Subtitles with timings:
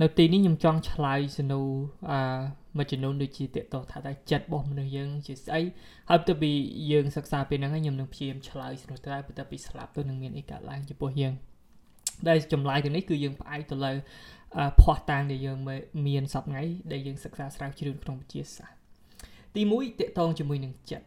[0.00, 1.70] នៅទីនេះខ្ញុំចង់ឆ្លើយសំណួរ
[2.10, 2.18] អឺ
[2.76, 5.60] មួយចំនួនដូចជាតកតថាតើចិត្តរបស់មនុស្សយើងជាស្អី
[6.10, 6.52] ហើយបន្ទាប់ពី
[6.92, 11.34] យើងសិក្សាពីហ្នឹងហើយខ្ញុំនឹងព្យាយាមឆ្លើយសំណួរតើបន្ទាប់ពីស្លាប់ទៅនឹងមានអីកើតឡើងចំពោះយើង
[12.28, 13.92] ដែលចម្លើយទៅនេះគឺយើងផ្អែកទៅលើ
[14.80, 15.58] ភ័ស្តុតាងដែលយើង
[16.06, 16.62] មានសប្ងៃ
[16.92, 18.78] ដែលយើងសិក្សាស្រាវជ្រាវក្នុងវិទ្យាសាស្ត្រ
[19.54, 21.06] ទី1តកតងជាមួយនឹងចិត្ត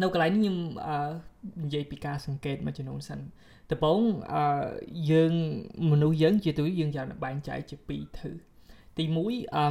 [0.00, 0.56] នៅកន្លែងនេះខ្ញុំ
[1.64, 3.20] និយាយពីការសង្កេតមួយចំនួនសិន
[3.72, 4.00] ដំបូង
[4.34, 4.44] អឺ
[5.10, 5.32] យើង
[5.90, 8.30] មនុស្សយើងជាទូយើងយ៉ាងបែងចែកជាពីរធឺ
[8.98, 9.68] ទី1អឺ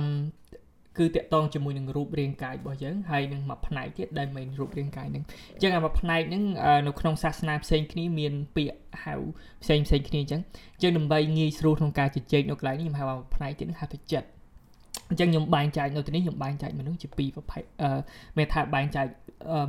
[0.98, 6.44] គឺតកតងជាមួយនឹងរូបរាងកាយរបស់យើងហើយនឹងមួយផ្នែកទៀតដែលមិនរូបរាងកាយហ្នឹងអញ្ចឹងអាមួយផ្នែកហ្នឹង
[6.88, 9.16] នៅក្នុងសាសនាផ្សេងគ្នាមានពាក្យហៅ
[9.64, 10.42] ផ្សេងផ្សេងគ្នាអញ្ចឹង
[10.76, 14.28] អញ្ចឹងដើម្បីងាយស្រួលក្នុងការជជែកនៅកន្លែងនេះខ្ញុំហៅថាផ្នែកទៀតហ្នឹងហៅថាចិត្ត
[15.12, 18.00] អញ្ចឹងខ្ញុំបែងចែកនៅទីនេះខ្ញុំបែងចែកមនុស្សជាពីរប្រភេទអឺ
[18.38, 19.06] មានថាបែងចែក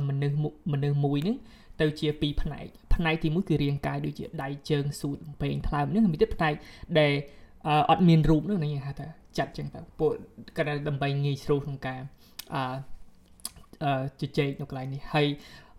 [0.07, 0.35] មនុស្ស
[0.73, 1.37] មនុស្សមួយហ្នឹង
[1.81, 2.65] ទៅជាពីរផ្នែក
[2.95, 6.53] ផ្នែកទី1គឺរាងកាយដូចជាដៃជើងសួតលំពេងថ្លើមនេះមានទៀតផ្នែក
[6.99, 7.13] ដែល
[7.89, 10.11] អត់មានរូបនោះនេះហៅថាចាត់ចឹងទៅពួក
[10.55, 11.99] គាត់ដើម្បីងាយស្រួលក្នុងការ
[12.55, 15.27] អឺជជែកនៅកន្លែងនេះហើយ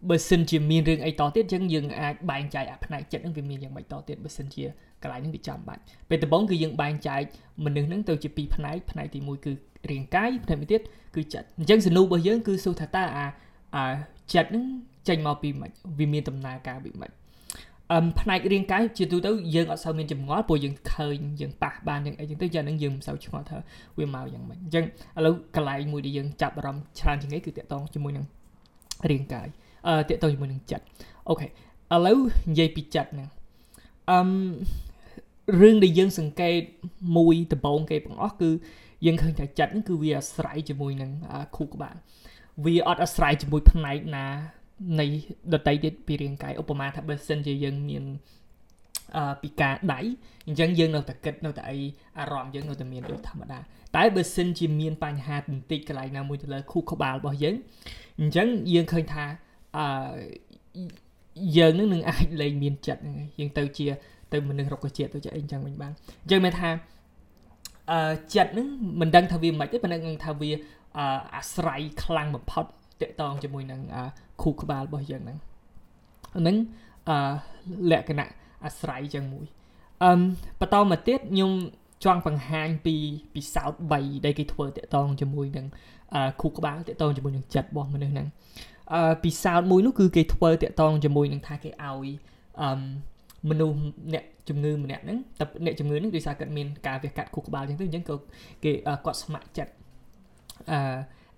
[0.08, 4.64] បើសិនជាមានរឿងអីតទៀតចឹងយើងអាចបែងចែកអាផ្នែកចិត្តហ្នឹងវាមានយ៉ាងម៉េចតទៀតបើសិនជា
[5.05, 7.22] កន្លែងនេះវាចាំបាច់ពេលដំបូងគឺយើងបែងចែក
[7.64, 9.52] មនុស្សហ្នឹងទៅជាពីរផ្នែកផ្នែកទី1គឺ
[9.91, 10.80] រាងកាយផ្នែកមួយទៀត
[11.14, 13.27] គឺចិត្តអញ្ចឹងសនុរបស់យើងគឺសួរថាតើអា
[13.74, 13.84] អា
[14.34, 14.64] ចិត្តហ្នឹង
[15.08, 17.12] ចេញមកពីម៉េចវាមានដំណើរការពីម៉េច
[17.92, 23.56] អឹមផ្នែករាងកាយជាទូទៅយើងអត់សូវមានចម្ងល់ព្រោះយើងឃើញយើងប៉ះបានយ៉ាងអីចឹងទៅយ៉ាងហ្នឹងយើងមិនសូវឆ្ងល់ថា
[23.98, 24.84] វាមកយ៉ាងម៉េចអញ្ចឹង
[25.18, 28.24] ឥឡូវកន្លែងមួយដែលយើងចាប់អារម្មណ៍ច្រើនជាងគេគឺតកតងជាមួយនឹង
[29.11, 29.48] រាងកាយ
[29.86, 30.84] អឺតកតងជាមួយនឹងចិត្ត
[31.28, 31.50] អូខេឥ
[32.06, 32.18] ឡូវ
[32.50, 33.28] និយាយពីចិត្តហ្នឹង
[34.11, 34.28] អឹម
[35.61, 36.61] រឿងដែលយើងសង្កេត
[37.17, 38.50] មួយដំបូងគេបង្អស់គឺ
[39.06, 41.11] យើងឃើញថាចិត្តហ្នឹងគឺវាអាស្រ័យជាមួយនឹង
[41.56, 41.97] ខួរក្បាល
[42.64, 44.27] វាអត់អាស្រ័យជាមួយផ្នែកណា
[45.01, 45.06] នៃ
[45.55, 48.05] ដតីទៀតពីរាងកាយឧបមាថាបើសិនជាយើងមាន
[49.17, 50.01] អឺពីការដៃ
[50.47, 51.79] អញ្ចឹងយើងនៅតែគិតនៅតែអី
[52.19, 53.58] អារម្មណ៍យើងនៅតែមានដូចធម្មតា
[53.97, 57.55] តែបើសិនជាមានបញ្ហាបន្តិចកន្លែងណាមួយទៅលើខួរក្បាលរបស់យើង
[58.20, 59.25] អញ្ចឹងយើងឃើញថា
[59.77, 59.86] អឺ
[61.57, 63.86] យើងនឹងនឹងអាចលែងមានចិត្តហ្នឹងយើងទៅជា
[64.34, 66.70] ទៅមនុស្សរុក្ខជាតិទៅជាអីអញ្ចឹងវិញបានអញ្ចឹងមានថា
[67.92, 68.67] អឺចិត្តហ្នឹង
[69.00, 70.50] មិនដឹងថាវាមិនទេប៉ុន្តែថាវា
[71.36, 72.64] អាស្រ័យខ្លាំងបំផុត
[73.02, 73.80] តកតងជាមួយនឹង
[74.42, 75.39] ខួរក្បាលរបស់យើងហ្នឹង
[76.39, 76.56] ហ្នឹង
[77.08, 77.17] អឺ
[77.90, 78.30] លក្ខណៈ
[78.64, 79.46] អាស្រ័យចឹងមួយ
[80.02, 80.11] អឺ
[80.61, 81.52] បន្តមកទៀតខ្ញុំ
[82.05, 82.94] ចង់បង្ហាញពី
[83.34, 85.67] ពីសោត3ដែលគេធ្វើតកតងជាមួយនឹង
[86.40, 88.28] ខួរក្បាលតកតងជាមួយនឹងចិត្តរបស់មនុស្សហ្នឹង
[88.94, 92.08] អឺពីសោតមួយនោះគឺគេធ្វើតកតងជាមួយនឹងថាគេឲ្យ
[92.62, 92.80] អឺម
[93.60, 93.78] នុស្ស
[94.14, 98.16] អ្នកជំងឺម្នាក់ហ្នឹងតែអ្នកជំងឺហ្នឹងដោយសារគាត់មានការវះកាត់ខួរក្បាលអញ្ចឹងទៅអញ្ចឹងក៏
[98.64, 98.72] គេ
[99.05, 99.72] គាត់ស្ម័គ្រចិត្ត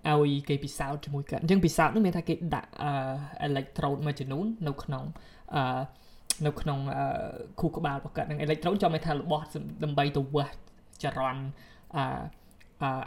[0.07, 5.03] អឺឲ្យគេពិសោធន៍ជាមួយគាត់អញ្ចឹងពិសោធន៍នោះមានថាគេដាក់អឺ electrode មួយចំនួននៅក្នុង
[5.55, 5.61] អឺ
[6.45, 6.79] នៅក្នុង
[7.59, 9.45] ខួរក្បាលរបស់គាត់នឹង electrode ចាំថារបស់
[9.83, 10.53] ដើម្បីទៅវាស់
[11.03, 11.43] ចរន្ត
[11.97, 12.05] អឺ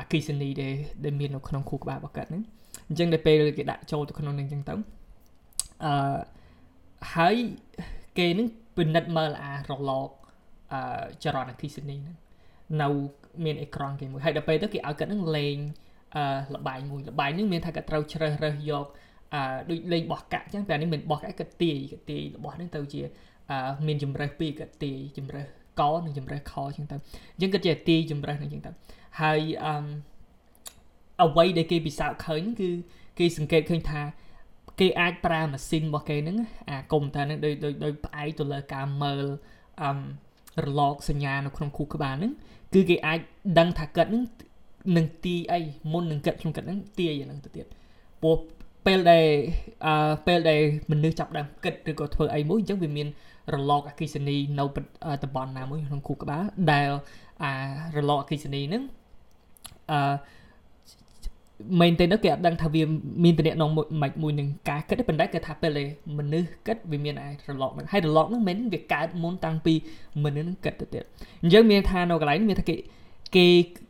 [0.01, 0.75] អគិសនីដែល
[1.05, 2.43] ដែលមាននៅក្នុងខួរក្បាលរបស់គាត់ហ្នឹង
[2.89, 4.75] អញ្ចឹងដល់ពេលគេដាក់ចូលទៅក្នុងនឹងអញ្ចឹងទៅ
[5.85, 6.19] អឺ
[7.15, 7.37] ហើយ
[8.19, 8.47] គេនឹង
[8.77, 10.11] ពិនិត្យមើលអារលក
[10.73, 10.81] អឺ
[11.25, 12.17] ចរន្តអគិសនីហ្នឹង
[12.83, 12.89] នៅ
[13.45, 15.57] មានអេក្រង់គេមួយហើយដល់ពេលទៅគេឲ្យគាត់នឹងលេង
[16.17, 18.87] អឺលបែងមួយលបែងនេះមានថាគាត់ត្រូវជ្រើសរើសយក
[19.35, 23.01] អឺដូចលេងបោះកាក់អញ្ចឹងតែនេះមិនបោះកាក់គាត់ទាយគាត់ទាយរបស់នេះទៅជា
[23.51, 25.47] អឺមានជំរើសពីរគាត់ទាយជំរើស
[25.81, 26.97] កនិងជំរើសខអញ្ចឹងទៅ
[27.35, 28.71] អញ្ចឹងគាត់ជាទាយជំរើសនឹងអញ្ចឹងទៅ
[29.21, 29.75] ហើយអឺ
[31.25, 32.71] អ្វីដែលគេពិសោធន៍ឃើញគឺ
[33.19, 34.03] គេសង្កេតឃើញថា
[34.81, 36.37] គេអាចប្រើម៉ាស៊ីនរបស់គេហ្នឹង
[36.69, 37.55] អាកុំព្យូទ័រហ្នឹងដោយ
[37.85, 39.25] ដោយផ្អែកទៅលើការមើល
[39.83, 39.91] អឺ
[40.67, 42.33] រលកសញ្ញានៅក្នុងខួរក្បាលហ្នឹង
[42.75, 43.19] គឺគេអាច
[43.59, 44.25] ដឹងថាគាត់ហ្នឹង
[44.97, 45.61] នឹងទាយអី
[45.93, 47.67] មុននឹងគិតក្នុងគិតហ្នឹងទាយហ្នឹងទៅទៀត
[48.23, 48.37] ព្រោះ
[48.87, 49.27] ពេលដែល
[49.87, 50.61] អឺពេលដែល
[50.91, 53.09] មនុស្សចាប់ដើមគិតឬក៏ធ្វើអីមួយអញ្ចឹងវាមាន
[53.55, 54.65] រលកអគិសនីនៅ
[55.25, 56.43] តំបន់ណាមួយក្នុងខួរក្បាល
[56.73, 56.91] ដែល
[57.43, 57.53] អា
[57.97, 58.83] រលកអគិសនីហ្នឹង
[59.91, 60.01] អឺ
[61.81, 62.83] មែនទេនោះគេអត់ដឹងថាវា
[63.25, 63.87] មានតំណែងមួយ
[64.23, 65.89] មួយនឹងការគិតទេប៉ុន្តែគេថាពេលដែល
[66.19, 69.75] មនុស្សគិតវាមានអារលកហ្នឹងហើយរលកហ្នឹងមិនវាកើតមុនតាំងពី
[70.25, 71.05] មនុស្សហ្នឹងគិតទៅទៀត
[71.43, 72.77] អញ្ចឹងមានថានៅកន្លែងមានថាគេ
[73.37, 73.47] គេ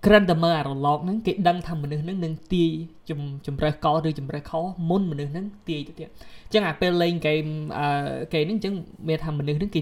[0.06, 2.70] ក្រិនតែមើលអារលកហ្នឹងគេដឹងថាមនុស្សហ្នឹងនឹងទាយ
[3.10, 4.52] ជំជំរើសកឬជំរើសខ
[4.90, 6.08] មុនមនុស្សហ្នឹងទាយទៅទៀត
[6.44, 7.44] អញ្ចឹងអាពេលលេងហ្គេម
[7.78, 7.86] អឺ
[8.32, 8.74] គេហ្នឹងអញ្ចឹង
[9.08, 9.80] មានថាមនុស្សហ្នឹងគេ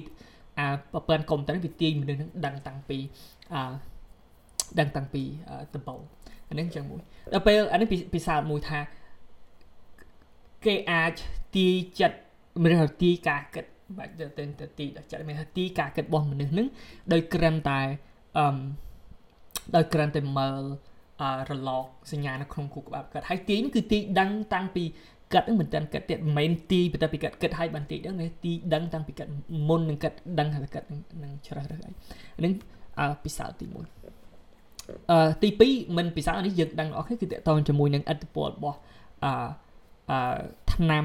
[0.59, 2.99] អាប្រព័ន្ធកុំព្យូទ័រវាទាយមនុស្សហ្នឹងដឹងតាំងពី
[3.55, 3.63] អឺ
[4.79, 5.23] ដឹងតាំងពី
[5.75, 6.01] ដំបូង
[6.49, 7.01] អានេះអញ្ចឹងមួយ
[7.33, 8.81] ដល់ពេលអានេះពិសោធន៍មួយថា
[10.67, 11.13] គេអាច
[11.57, 12.19] ទាយចិត្ត
[12.63, 13.65] មនុស្សទាយការគិត
[13.99, 16.67] បាច់ទៅទៅទីដល់ចិត្តមានថាទីការគិតរបស់មនុស្សហ្នឹង
[17.13, 17.81] ដោយក្រឹមតែ
[18.39, 18.59] អឺ
[19.77, 20.63] ដោយគ្រាន់តែមើល
[21.51, 24.85] រលកសញ្ញានៅក្នុងគូក្បាលកាត់ហើយទាយនេះគឺទាយដឹងតាំងពី
[25.35, 29.31] កាត់ហ្នឹងមិនតាន់កាត់ទៀតមិនមែនទីបន្តែពីកាត់គិតឲ្យបានទីហ្នឹងនេះទីដឹងតាំងពីកាត់
[29.69, 30.87] មុននឹងកាត់ដឹងថាកាត់
[31.23, 31.93] នឹងច្រះរើសអី
[32.39, 32.53] ហ្នឹង
[32.99, 34.18] អឺពិសោធន៍ទី1
[35.11, 38.79] អឺទី2មិនពិសានេះយើងដឹងអស់គ្នាគឺតកតងជាមួយនឹងអត្តពលរបស់
[39.25, 39.33] អឺ
[40.11, 40.41] អឺ
[40.73, 41.05] ឆ្នាំ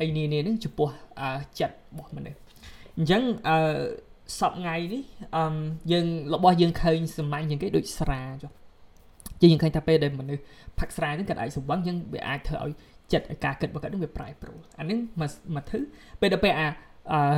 [0.00, 0.88] អីនេះនេះនឹងចំពោះ
[1.20, 1.30] អឺ
[1.60, 2.38] ចិត្តរបស់មនុស្ស
[2.96, 3.58] អញ្ចឹងអឺ
[4.38, 5.02] សពថ្ងៃនេះ
[5.36, 5.44] អឺ
[5.92, 8.52] យើងរបស់យើងឃើញសម្លាញ់ជាងគេដូចស្រាចុះ
[9.40, 10.42] ជាយើងឃើញថាពេលដែលមនុស្ស
[10.78, 12.72] ផឹកស្រាហ្នឹងគាត់អាចសង្វឹងយើងវាអាចធ្វើឲ្យ
[13.12, 15.80] ចិត្តការគិតរបស់គាត់នឹងវាប្រែប្រួលអានេះមកមកធ្វើ
[16.20, 16.68] ពេលដល់ពេលអា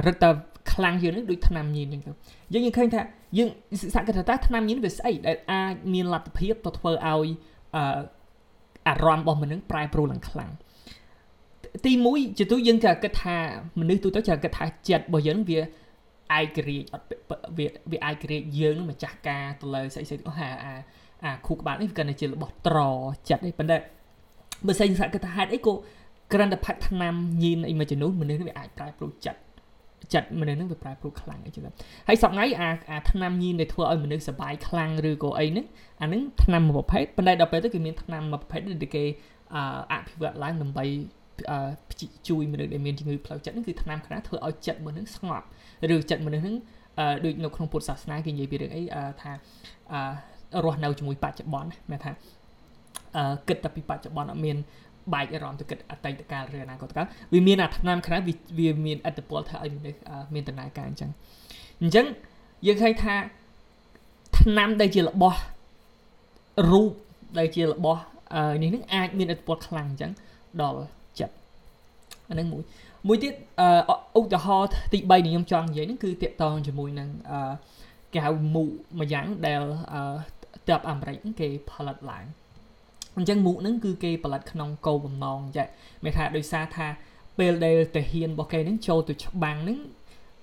[0.06, 0.30] រឹតតែ
[0.72, 2.14] ខ្លាំងយើងនឹងដូចថ្នាំញៀនអញ្ចឹង
[2.52, 3.02] ទៅយើងយើងឃើញថា
[3.38, 3.48] យើង
[3.80, 7.28] សិក្សាថាតើថ្នាំញៀនវាស្អីដែលអាចមានលទ្ធភាពទៅធ្វើឲ្យ
[7.76, 7.84] អឺ
[8.88, 10.50] អារម្មណ៍របស់មនុស្សប្រែប្រួលឡើងខ្លាំង
[11.84, 13.36] ទី1ជាទូយើងក៏គិតថា
[13.80, 17.06] មនុស្សទូទៅច្រើនគិតថាចិត្តរបស់យើងវាឯករាជ្យអត់
[17.56, 20.50] វាវាឯករាជ្យយើងនឹងម្ចាស់ការទៅលើស្អីស្អីអស់អា
[21.24, 22.78] អាខួរក្បាលនេះវាកាន់តែជារបស់ត្រ
[23.28, 23.76] ចិត្តនេះប៉ុន្តែ
[24.66, 25.74] បើសិនសាក់គិតថាហេតុអីក៏
[26.32, 29.40] ក្រាន់តែផាត់ថ្នាំញៀនអីមួយចំនួនមនុស្សនេះវាអាចប្រែប្រួលចិត្ត
[30.14, 31.64] ចិត្តមនុស្សនឹងវាប្រែប្រួលខ្លាំងអីចឹង
[32.08, 35.66] ហើយសប្ងៃអាអាថ្នាំញៀនដែលធ្វើឲ្យមនុស្សសបាយខ្លាំងឬក៏អីហ្នឹង
[36.02, 39.04] អាហ្នឹងថ្នាំមួយប្រភេទប៉ុន្តែដល់ពេលទៅគេមានថ្នាំមួយប្រភេទដែលគេ
[39.92, 40.84] អភិវឌ្ឍឡើងដើម្បី
[42.28, 45.46] ជួយមនុស្សដែលមានជំងឺផ្លូវចិត្តហ្នឹងគឺថ្នាំខ្លះធ្វើឲ្យចិត្តមនុស្សស្ងប់
[45.94, 46.56] ឬចិត្តមនុស្សហ្នឹង
[47.24, 48.82] ដូចនៅក្នុងពុទ្ធសាសនាគេនិយាយពីរឿងអី
[49.22, 49.32] ថា
[50.64, 52.10] រស់នៅជាមួយបច្ចុប្បន្នមែនថា
[53.16, 54.56] អឺគិតតែពីបច្ចុប្បន្នអត់មាន
[55.14, 58.20] បែកអារម្មណ៍ទៅគិតអតីតកាលឬអនាគតកាលវាមានអាថ្នាំខ្លះ
[58.58, 60.00] វាមានអត្តពលធ្វើឲ្យមនុស្ស
[60.34, 61.10] មានដំណើរការអញ្ចឹង
[61.82, 62.06] អញ្ចឹង
[62.66, 63.14] យើងឃើញថា
[64.40, 65.38] ថ្នាំដែលជារបស់
[66.70, 66.90] រូប
[67.38, 68.00] ដែលជារបស់
[68.62, 70.12] នេះនឹងអាចមានអត្តពលខ្លាំងអញ្ចឹង
[70.62, 70.82] ដល់
[71.20, 71.34] ចិត្ត
[72.28, 72.62] អានឹងមួយ
[73.08, 73.32] មួយទៀត
[74.18, 77.08] ឧទាហរណ៍ទី3ដែលខ្ញុំចង់និយាយហ្នឹងគឺតកតងជាមួយនឹង
[78.12, 78.64] គេហៅមូ
[78.98, 79.62] មួយយ៉ាងដែល
[80.68, 82.24] ទៅអាមេរិកគេផលិតឡើង
[83.16, 85.64] អញ្ចឹងមុខហ្នឹងគឺគេផលិតក្នុងគោលបំណងចា
[86.04, 86.86] មានថាដោយសារថា
[87.38, 89.78] ពេលដែលតាហ៊ានរបស់គេហ្នឹងចូលទៅច្បាំងហ្នឹង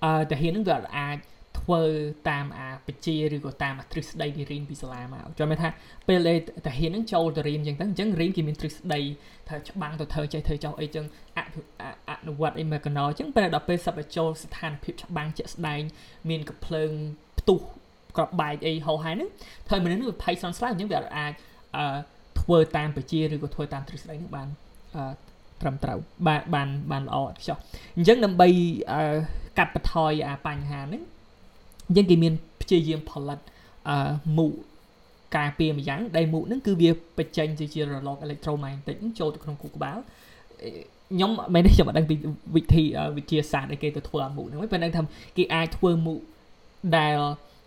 [0.04, 1.16] អឺតាហ៊ានហ្នឹងវាអាច
[1.58, 1.82] ធ្វើ
[2.30, 5.68] តាមអាបជាឬក៏តាមអាទ្រឹស្ដីគេរៀនពីសាលាមកចាំថា
[6.08, 9.00] ពេលដែលតាហ៊ានហ្នឹងចូលទៅរៀនអញ្ចឹងទៅអញ្ចឹងរៀនគេមានទ្រឹស្ដី
[9.48, 11.04] ថាច្បាំងទៅធ្វើចេះធ្វើចោះអីចឹង
[12.10, 15.82] អនុវត្តអីមកកណោអញ្ចឹងពេលដល់ពេលសັບទៅចូលស្ថានភាពច្បាំងជាក់ស្ដែង
[16.30, 16.90] មានកំភ្លើង
[17.38, 17.60] ផ្ទុះ
[18.16, 19.30] ក្របបែកអីហោហើយហ្នឹង
[19.68, 21.32] ធ្វើមនុស្សនឹងភ័យសន្ស្លាប់អញ្ចឹងវាអាច
[21.76, 21.98] អឺ
[22.50, 24.48] ធ្វើតាមបជាឬក៏ធ្វើតាមទ្រឹស្ដីនឹងបាន
[24.96, 25.04] អឺ
[25.60, 27.56] ត្រឹមត្រូវបានបានបានល្អឥតខ្ចោះ
[27.96, 28.48] អញ្ចឹងដើម្បី
[29.58, 31.02] កាត់បន្ថយអាបញ្ហាហ្នឹង
[31.88, 33.38] អញ្ចឹងគេមានព្យាយាមផលិត
[33.88, 34.46] អឺមូ
[35.36, 39.98] ការពារម្យ៉ាងដែលមូហ្នឹងគឺវាបញ្ចេញទៅជារលកអេឡិចត្រូម៉ែនតិកចូលទៅក្នុងខួរក្បាល
[41.12, 42.16] ខ្ញុំមិនខ្ញុំអត់ដឹងពី
[42.56, 42.84] វិធី
[43.16, 45.02] វិទ្យាសាស្ត្រដែលគេទៅធ្វើអាមូហ្នឹងប៉ុន្តែថា
[45.36, 46.14] គេអាចធ្វើមូ
[46.98, 47.16] ដែល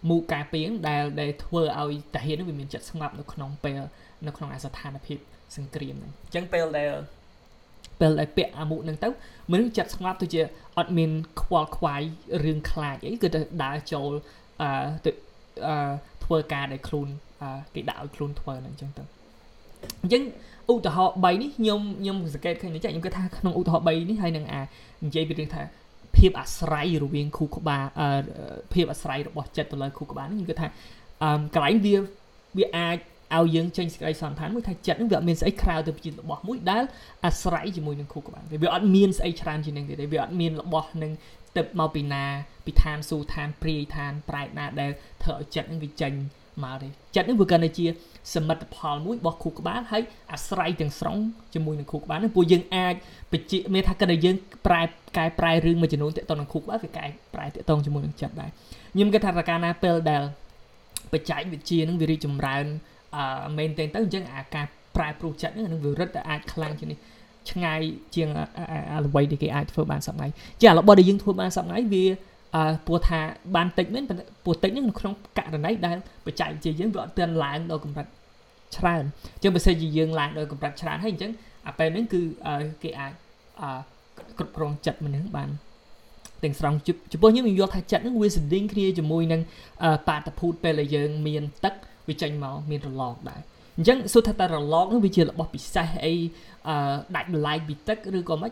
[0.10, 3.82] មូការពារដែលដែលធ្វើឲ្យតាហ៊ាននឹងវាមានចិត្តស្ងប់នៅក្នុងពេល
[4.28, 5.18] នៅក្នុងអាស្ថានភាព
[5.56, 6.90] សង្គ្រាមហ្នឹងអញ្ចឹងពេលដែល
[8.00, 9.10] ពេលដែលពាក់អាមុហ្នឹងទៅ
[9.52, 10.42] មនុស្សចិត្តស្ងប់ទៅជា
[10.78, 11.12] អត់មាន
[11.42, 12.02] ខ្វល់ខ្វាយ
[12.44, 14.12] រឿងខ្លាចអីគឺទៅដើរចូល
[14.62, 14.70] អឺ
[15.06, 15.12] ទៅ
[15.68, 15.76] អឺ
[16.24, 17.08] ធ្វើការដែលខ្លួន
[17.76, 19.04] គេដាក់ឲ្យខ្លួនធ្វើហ្នឹងអញ្ចឹងទៅ
[20.04, 20.24] អញ្ចឹង
[20.72, 24.62] ឧទាហរណ៍3នេះខ្ញុំខ្ញុំសង្កេតឃើញចាខ្ញុំគិតថាក្នុងឧទាហរណ៍3នេះហើយនឹងអា
[25.06, 25.62] និយាយពីរឿងថា
[26.18, 27.86] ភាពអាស្រ័យរវាងខួរក្បាល
[28.74, 30.68] ភាពអាស្រ័យរបស់ចិត្តទៅលើខួរក្បាលនេះខ្ញុំគិតថា
[31.24, 31.96] អឺកន្លែងវា
[32.58, 32.98] វាអាច
[33.38, 36.84] ឲ្យយើងចេញសេចក្តីសន្តានមួយថាចិត្តនឹងវាអត់មានស្អីក្រៅទៅពីរបស់មួយដែល
[37.26, 41.12] អាស្រ័យជាមួយនឹងគូក្បាលវាអត់មានស្អីច្រើនជាងនឹងទេវាអត់មានរបស់នឹង
[41.58, 42.24] ទឹកមកពីណា
[42.66, 44.92] ពីឋានសួគ៌ឋានព្រាយឋានប្រែតណាដែល
[45.24, 46.14] ធ្វើឲ្យចិត្តនឹងវាចេញ
[46.64, 47.86] មកទេចិត្តនឹងវាកាន់តែជា
[48.34, 51.18] សមិទ្ធផលមួយរបស់គូក្បាលហើយអាស្រ័យទាំងស្រុង
[51.54, 52.96] ជាមួយនឹងគូក្បាលនឹងពួកយើងអាច
[53.32, 54.36] បញ្ជាក់មានថាគិតថាយើង
[54.68, 54.82] ប្រែ
[55.18, 58.50] កែប្រែរឿងមួយចំនួនទាក់ទងនឹងគូក្បាលវាកែប្រែទាក់ទងជាមួយនឹងចិត្តដែរ
[58.94, 60.24] ខ្ញុំគិតថារកាលណាពេលដែល
[61.14, 62.66] បច្ចេកវិទ្យានឹងវារីកចម្រើន
[63.16, 64.66] អឺមែនទេទៅអញ្ចឹងអាការ
[64.96, 67.00] ប្រែប្រួលចិត្តហ្នឹងនឹងវារឹតតែអាចខ្លាំងជាងនេះ
[67.52, 67.80] ឆ្ងាយ
[68.16, 68.30] ជាង
[69.06, 70.28] អ្វីដែលគេអាចធ្វើបានសប្ងៃ
[70.62, 72.06] ជារបស់ដែលយើងធ្វើបានសប្ងៃវា
[72.56, 73.20] អឺព្រោះថា
[73.56, 78.08] បានតិចមែនព្រោះតិចហ្នឹងនៅក្នុងករណីដែលបច្ចេកវិទ្យាយើងវាអត់ទាន់ឡើងដល់កម្រិត
[78.78, 79.04] ច្រើន
[79.36, 81.32] អញ្ចឹងបើសិនជាយើងឡើងដល់កម្រិតច្រើនហើយអញ្ចឹង
[81.68, 82.22] អាពេលហ្នឹងគឺ
[82.84, 83.14] គេអាច
[83.62, 83.70] អឺ
[84.38, 85.50] គ្រប់គ្រងចិត្តមនុស្សបាន
[86.44, 86.78] ទាំងស្រង់
[87.12, 89.42] ចំពោះខ្ញុំខ្ញុំយល់ថាចិត្តហ្នឹងវាស្តៀងគ្នាជាមួយនឹង
[90.08, 91.74] បាតុភូតពេលដែលយើងមានទឹក
[92.08, 93.42] វាចេញមកមានរលកដែរ
[93.78, 96.14] អញ្ចឹងសួរថាតើរលកនោះវាជារបស់ពិសេសអី
[96.68, 96.76] អឺ
[97.16, 98.52] ដាច់បន្លាយពីទឹកឬក៏មិន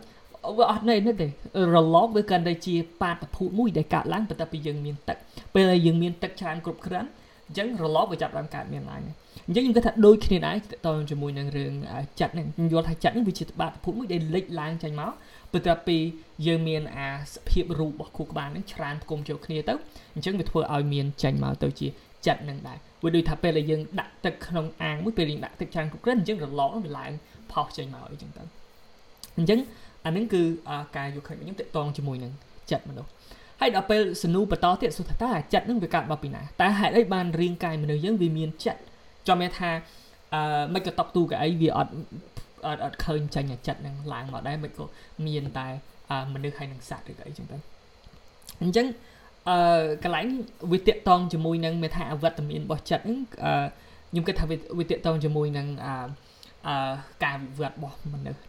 [0.58, 1.26] វាអត់នេះទេ
[1.74, 5.16] រលកវាកាន់តែជាបាតុភូតមួយដែលកើតឡើងបន្ទាប់ពីយើងមានទឹក
[5.54, 7.08] ពេលដែលយើងមានទឹកច្រើនគ្រប់គ្រាន់
[7.48, 9.02] អញ្ចឹងរលកវាចាប់ដើមកើតមានឡើង
[9.46, 11.72] អញ្ចឹងខ្ញុំគិតថាដូចគ្នាដែរតទៅជាមួយនឹងរឿង
[12.20, 15.12] ចិត្តហ្នឹងខ្ញុំយល់ថាចិត្តហ្នឹងវាជាបាតុភូតមួយដែលលេចឡើងចេញមក
[15.52, 15.98] បន្ទាប់ពី
[16.46, 19.74] យើងមានអាសភាពរូបរបស់ខួរក្បាលហ្នឹងច្រើនផ្គុំចូលគ្នាទៅ
[20.14, 21.88] អញ្ចឹងវាធ្វើឲ្យមានចេញមកទៅជា
[22.26, 27.12] ចិត្តហ្នឹងដែរវាដូចថាពេលដែលយើងដាក់ទឹកក្នុងអាងមួយពេលយើងដាក់ទឹកច្រើនគ្រប់គ្រាន់អញ្ចឹងរលកនឹងវាឡើង
[27.52, 28.42] ផុសចេញមកអីចឹងទៅ
[29.38, 29.58] អញ្ចឹង
[30.04, 30.42] អានឹងគឺ
[30.96, 32.32] ការយកឃើញខ្ញុំតកតងជាមួយនឹង
[32.70, 33.10] ចិត្តមនុស្ស
[33.60, 38.80] ហើយដល់ពេលសនុបន្តទៀតសុទ្ធថាចិត្តនឹងវាកើតមកពីណាតើហេតុអីបានរាងកាយមនុស្សយើងវាមានចិត្ត
[39.28, 39.70] ចាំមានថា
[40.34, 41.92] អឺមិនក៏តកទូកៅអីវាអត់
[42.66, 44.84] អត់អត់ឃើញចាញ់ចិត្តនឹងឡើងមកដែរមិនក៏
[45.26, 45.66] មានតែ
[46.34, 47.56] មនុស្សហើយនឹងសត្វឬក៏អីចឹងទៅ
[48.62, 48.86] អញ្ចឹង
[49.48, 49.56] អឺ
[50.04, 50.26] កន្លែង
[50.72, 53.54] វាតកតងជាមួយនឹងមេថាអវត្តមានរបស់ចិត្តហ្នឹងអឺ
[54.10, 55.94] ខ្ញុំគិតថាវាតកតងជាមួយនឹងអឺ
[56.68, 56.92] អឺ
[57.24, 58.40] ការវិវត្តរបស់មនុស្ស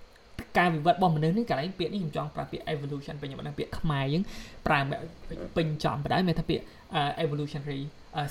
[0.58, 4.24] ការវិវត្តរបស់មនុស្សនេះកន្លែងពាក្យនេះខ្ញុំចង់ប្រើពាក្យ evolution ពេញខ្ញុំពាក្យខ្មែរយើង
[4.68, 4.80] ប្រើ
[5.56, 6.64] ពេញចំបណ្ដោយមានថាពាក្យ
[7.24, 7.82] evolutionary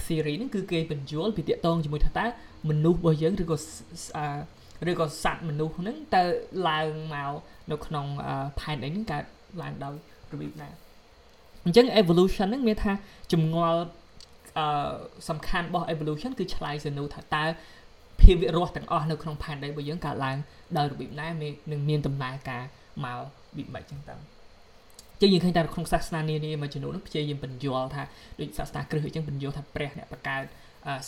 [0.05, 2.27] theory ហ្នឹងគឺគេបញ្យល់ពីតកតងជាមួយថាតើ
[2.71, 3.57] មនុស្សរបស់យើងឬក៏
[4.91, 6.25] ឬក៏សត្វមនុស្សហ្នឹងតើ
[6.69, 7.33] ឡើងមក
[7.71, 8.07] នៅក្នុង
[8.61, 9.25] ផែនដីហ្នឹងកើត
[9.63, 9.95] ឡើងដោយ
[10.33, 10.69] របៀបណា
[11.65, 12.93] អញ្ចឹង evolution ហ្នឹងមានថា
[13.33, 13.81] ចម្ងល់
[14.59, 14.93] អឺ
[15.29, 17.45] សំខាន់របស់ evolution គឺឆ្លើយសំណួរថាតើ
[18.21, 20.37] ភាវៈរស់ទាំងអស់នៅក្នុងផែនដីរបស់យើងកើតឡើង
[20.77, 21.29] ដោយរបៀបណា
[21.71, 22.63] នឹងមានដំណើរការ
[23.05, 23.19] មក
[23.57, 24.15] វិបត្តិចឹងទៅ
[25.21, 28.03] ចឹងយើងឃើញតែក្នុងសាសនានានាមួយចំនួននោះព្យាយាមបញ្យល់ថា
[28.41, 30.45] ដូចសាសនាគ្រឹះអញ្ចឹងបញ្យល់ថាព្រះអ្នកបង្កើត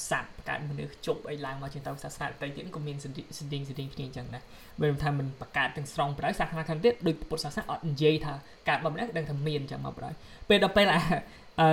[0.08, 4.42] សត្វបង្កើតមនុស្សជប់អីឡើងមកជាងទៅសាសនាដទៃទៀតក៏មានសន្តិសន្តិសន្តិគ្នាអញ្ចឹងដែរ
[4.80, 8.34] បើមិនថាមិនបង្កើតទាំងស្រុងប្រដៅសាសនាខាងទៀតដូចពុទ្ធសាសនាអត់និយាយថា
[8.68, 10.10] កើតមកម្ដងដឹងថាមានអញ្ចឹងមកប្រដៅ
[10.48, 11.00] ពេលដល់ពេលអា
[11.60, 11.70] អឺ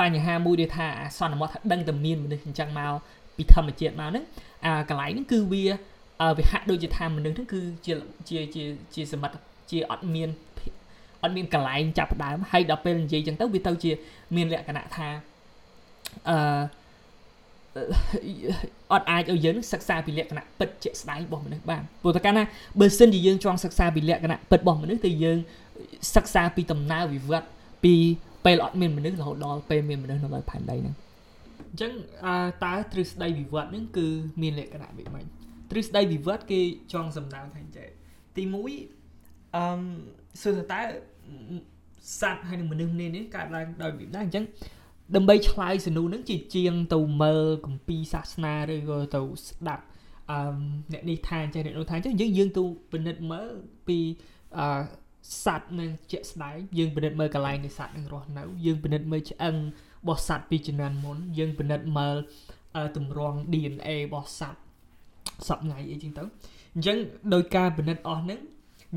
[0.00, 2.92] បញ្ហាមួយដែលថាអាសន្មតថាដឹងតែមានមនុស្សអញ្ចឹងមក
[3.36, 4.24] ពីធម្មជាតិមកហ្នឹង
[4.64, 5.64] អាកន្លែងហ្នឹងគឺវា
[6.38, 7.92] វាហាក់ដូចជាថាមនុស្សហ្នឹងគឺជា
[8.28, 8.62] ជាជា
[8.94, 9.34] ជាសមត្ថ
[9.70, 10.28] ជាអត់មាន
[11.22, 13.90] អត់មានកន្លែងចាប់ផ្ដើមហើយដល់ពេលនិយាយចឹងទៅវាទៅជា
[14.36, 15.08] មានលក្ខណៈថា
[16.30, 16.36] អឺ
[18.92, 22.44] អត់អាចឲ្យយើងសិក្សាពីលក្ខណៈពិតជាក់ស្ដែងរបស់មនុស្សបានព្រោះតែកាលណា
[22.80, 25.38] បើសិនជាយើងចង់សិក្សាពីលក្ខណៈពិតរបស់មនុស្សទៅយើង
[26.14, 27.48] សិក្សាពីដំណើរវិវត្ត
[27.84, 27.94] ពី
[28.44, 30.94] ពេលអត់មានមនុស្សរហូតដល់ពេលមានមនុស្សនៅលើផែនដីហ្នឹង
[31.70, 31.92] អញ្ចឹង
[32.64, 34.06] តើទ្រឹស្ដីវិវត្តហ្នឹងគឺ
[34.42, 35.28] មានលក្ខណៈវិមាញ់
[35.70, 36.60] ទ្រឹស្ដីវិវត្តគេ
[36.92, 37.88] ចង់សំដៅថាចេះ
[38.36, 38.54] ទី1
[39.56, 39.82] អឺ
[40.42, 40.80] សួរថាតើ
[42.20, 44.44] សត្វហើយនឹងមនុស្សនេះកើតឡើងដោយវិណាអញ្ចឹង
[45.16, 49.84] ដើម្បីឆ្លើយសំណួរហ្នឹងជាជាងទៅមើលគម្ពីរសាសនាឬក៏ទៅស្ដាប់
[50.30, 50.38] អឺ
[50.92, 53.48] អ្នកនេះថាអញ្ចឹងអ្នកនោះថាអញ្ចឹងយើងយើងទៅពិនិត្យមើល
[53.88, 53.98] ពី
[54.58, 54.66] អឺ
[55.44, 59.56] សត្វនឹងជាក់ស្ដែងយើងពិនិត្យមើលកន្លែងនៃសត្វនឹងរស់នៅ យើងពិនិត្យមើលឆ្អឹង
[60.02, 62.16] របស់សត្វពីជំនាន់មុនយើងពិនិត្យមើល
[62.96, 64.60] ទម្រង់ DNA របស់សត្វ
[65.48, 66.22] សពថ្ងៃអីចឹងទៅ
[66.74, 66.96] អញ្ចឹង
[67.34, 68.40] ដោយការពិនិត្យអស់ហ្នឹង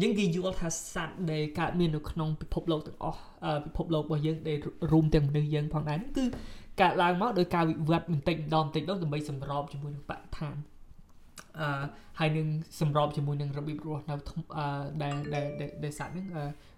[0.02, 3.20] យើងគេយល់ថាសត្វដែលកើតមាននៅក្នុងពិភពលោកទាំងអស់
[3.66, 4.58] ពិភពលោករបស់យើងដែល
[4.92, 6.26] រួមទាំងមនុស្សយើងផងដែរគឺ
[6.82, 10.56] កើតឡើងមកដោយការវិវត្តបន្តិចម្ដងបន្តិចម្ដងដើម្បីសម្របជាមួយនឹងបរិស្ថាន
[11.60, 11.84] អឺ
[12.20, 12.48] ហើយនឹង
[12.82, 14.16] សម្របជាមួយនឹងរបៀបរស់នៅ
[14.58, 14.66] អឺ
[15.04, 15.46] ដែលដែល
[15.84, 16.26] ដែលសត្វហ្នឹង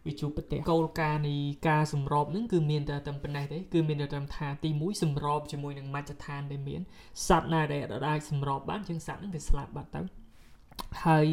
[0.05, 1.35] វាជួបប្រទេសគោលការណ៍នៃ
[1.69, 6.81] ការសម្របហ្នឹងគឺមានតែតែប៉ុណ្ណេះទេគឺមានតែត្រឹមថាទី1សម្របជាមួយនឹងមជ្ឈដ្ឋានដែលមាន
[7.27, 10.01] សត្វណាដែលអាចសម្របបានជាងសត្វហ្នឹងវាស្លាប់បាត់ទៅ
[11.05, 11.25] ហើយ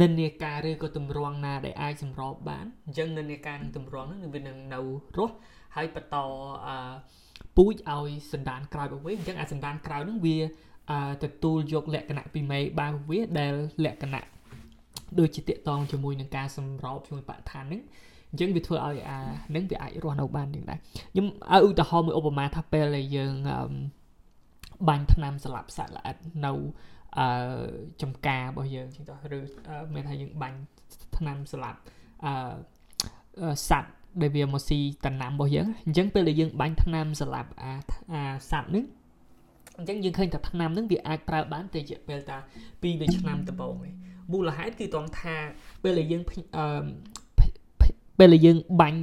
[0.00, 4.80] និន្នាការឬក៏ទម្រង់ណាដែលអាចសម្របបានអញ្ចឹងនិន្នាការនឹងទម្រង់ហ្នឹងវានឹងនៅ
[5.18, 5.34] រស់
[5.76, 6.16] ហើយបន្ត
[6.66, 6.76] អឺ
[7.56, 10.36] ពូជឲ្យសន្តានក្រោយរបស់វាអញ្ចឹងអាសន្តានក្រោយហ្នឹងវា
[11.24, 14.26] ទទួលយកលក្ខណៈពីមេបាវាដែលលក្ខណៈ
[15.18, 17.82] ដូចជាតកតងជាមួយនឹងការសម្របជាមួយបរិស្ថានហ្នឹង
[18.30, 19.18] អញ្ចឹងវាធ្វើឲ្យអា
[19.54, 23.34] នឹងវាអាចរស់នៅបានយ៉ាងដែរខ្ញុំឲ្យឧទាហរណ៍មួយឧបមាថាពេលដែលយើង
[24.88, 26.16] បាញ់ថ្នាំសម្លាប់សត្វល្អិត
[26.46, 26.52] នៅ
[27.19, 27.27] អឺ
[28.01, 29.39] ចំការរបស់យើងចឹងទៅឬ
[29.93, 30.57] មានថាយើងបាញ់
[31.17, 31.79] ថ្នាំស្លាប់
[32.25, 37.73] អឺសัตว์ដែលវាមកស៊ីតំណាំរបស់យើងអញ្ចឹងពេលដែលយើងបាញ់ថ្នាំស្លាប់អា
[38.13, 38.83] អាសัตว์នេះ
[39.77, 43.93] អញ្ចឹងយើងឃើញថាថ្នាំហ្នឹងវាអាចប្រើបានតែរយៈពេលតា2វាឆ្នាំដំបូងឯង
[44.31, 45.35] មូលហេតុគឺត្រង់ថា
[45.83, 46.21] ពេលដែលយើង
[46.57, 46.83] អឺ
[48.19, 48.99] ពេលដែលយើងបាញ់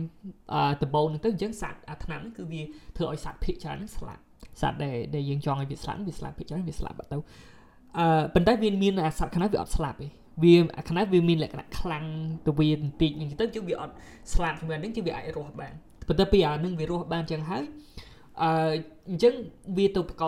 [0.83, 2.63] ដំបូងហ្នឹងទៅអញ្ចឹងសត្វអាថ្នាំហ្នឹងគឺវា
[2.97, 4.23] ធ្វើឲ្យសត្វភិកច្រើនហ្នឹងស្លាប់
[4.61, 7.19] សត្វដែលដែលយើងចង់ឲ្យវាស្លាប់វាស្លាប់ភិកច្រើនវាស្លាប់បាត់ទៅ
[8.00, 10.08] អឺប៉ុន្តែវាមានអាសត្វខ្នាតវាអត់ស្លាប់ទេ
[10.44, 12.06] វាអាខ្នាតវាមានលក្ខណៈខ្លាំង
[12.46, 13.94] ទៅវាបន្តិចហ្នឹងទៅជិះវាអត់
[14.34, 15.74] ស្លាប់ជាមួយហ្នឹងជិះវាអាចរស់បាន
[16.08, 17.64] ប៉ុន្តែពីអានឹងវារស់បានចឹងហើយ
[18.42, 18.50] អឺ
[19.10, 19.34] អញ្ចឹង
[19.78, 20.24] វាទៅបក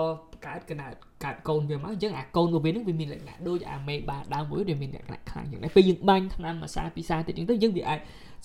[0.45, 0.93] កើតកណាត
[1.23, 7.99] កើតកូនវាមកអញ្ចឹងអាកូនរបស់វានឹងវាមានលក្ខណៈដូចអាមេបាដើមមួយដែលមានលក្ខណៈខ្លាំងចឹងដែរពេលយើងបាញ់ថ្នាំអាសាពិសាតិចចឹងទៅយើងវាអាច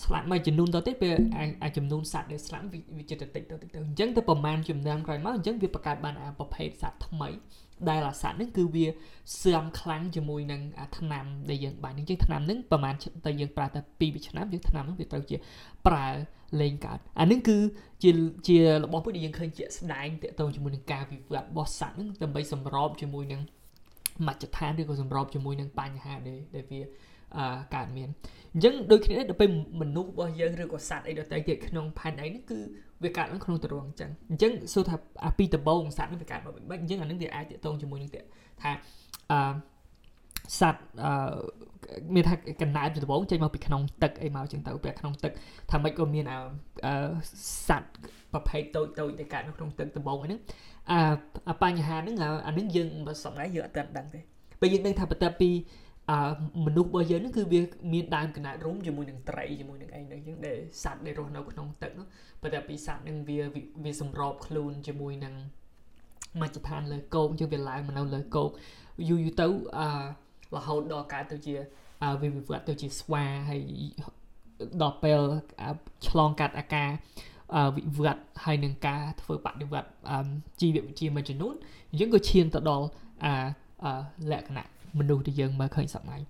[0.05, 1.15] ស្លាប់មួយចំនួនទៅទៀតពេល
[1.63, 2.65] អាចំនួនសត្វដែលស្លាប់
[2.99, 7.29] វាចិត្តតិចទៅតិចទៅអញ្ចឹងទៅប្រមាណចំនួនក្រោយមកអញ្ចឹងវាបង្កើតបានអាប្រភេទសត្វថ្មី
[7.89, 8.87] ដែលអាសត្វហ្នឹងគឺវា
[9.43, 12.95] សឿមខ្លាំងជាមួយនឹងអាថ្នាំដែលយើងបាញ់អញ្ចឹងថ្នាំហ្នឹងប្រហែល
[13.27, 15.37] តែយើងប្រើតែ2ឆ្នាំយើងថ្នាំហ្នឹងវាត្រូវជា
[15.87, 16.07] ប្រើ
[16.61, 17.57] លេងកើតអានេះគឺ
[18.03, 18.11] ជា
[18.49, 23.41] ជារបស់មួយដែលយើងឃើញជាក់ស្ដែងតកតងជាមួយនឹងការវិវត្តរបស់សត្វហ្នឹងដើម្បីសម្របជាមួយនឹង
[24.27, 26.81] មជ្ឈដ្ឋានឬក៏សម្របជាមួយនឹងបញ្ហាដែលដែលវា
[27.37, 28.09] អឺកើតមាន
[28.53, 32.61] អញ្ចឹងដូចគ្នាដល់ពេលមនុស្សរបស់យើងឬក៏សត្វអីដទៃទៀតក្នុងផែនដីនេះគឺ
[33.05, 38.25] វាកើតឡើងក្នុងទរងអញ្ចឹងអញ្ចឹងសួរថាអាពីដំបូងសត្វនេះវាកើតមកមិនអញ្ចឹងអានឹងវាអាចតកតងជាមួយនឹងទៀត
[38.63, 38.71] ថា
[39.33, 39.53] អឺ
[40.61, 41.13] សត្វអឺ
[42.15, 45.33] មានថាកណ្ដាលពីដំបូងចេញមកពីក្នុងទឹកអីមកចឹងទៅពីក្នុងទឹក
[45.71, 46.41] ថាម៉េចក៏មានអឺ
[47.69, 47.89] សត្វ
[48.33, 50.41] ប្រភេទតូចតូចដែលកើតនៅក្នុងទឹកដំបូងហ្នឹង
[51.49, 52.17] អាបញ្ហាហ្នឹង
[52.47, 52.89] អាហ្នឹងយើង
[53.25, 54.21] សម្រាប់យើងអត់ទាន់ដឹងទេ
[54.61, 55.51] ពេលយើងដឹងថាបន្ទាប់ពី
[56.11, 56.19] អឺ
[56.67, 57.61] មនុស្សរបស់យើងហ្នឹងគឺវា
[57.93, 62.07] មានដើមកណ្ដាលរុំជាមួយនឹងត្រីជាមួយនឹងអីហ្នឹងចឹងដែលសត្វដែលរស់នៅក្នុងទឹកនោះ
[62.43, 63.39] បន្ទាប់ពីសត្វហ្នឹងវា
[63.85, 65.35] វាសម្របខ្លួនជាមួយនឹង
[66.41, 68.51] មជ្ឈដ្ឋានលើគោកចឹងវាឡើងមកនៅលើគោក
[69.09, 69.47] យូរយូរទៅ
[69.79, 69.87] អឺ
[70.57, 71.55] រហូតដល់កើតទៅជា
[72.23, 73.63] វាវិវត្តទៅជាស្វាហើយ
[74.83, 75.21] ដល់ពេល
[76.09, 76.91] ឆ្លងកាត់អាការ
[77.77, 79.89] វិវត្តហើយនឹងការធ្វើបដិវត្ត
[80.61, 81.55] ជីវវិទ្យាមួយចំនួន
[81.99, 82.87] យើងក៏ឈានទៅដល់
[83.25, 83.33] អា
[84.33, 86.21] លក្ខណៈ មនុស្សដែលយើងមើលឃើញសម័យ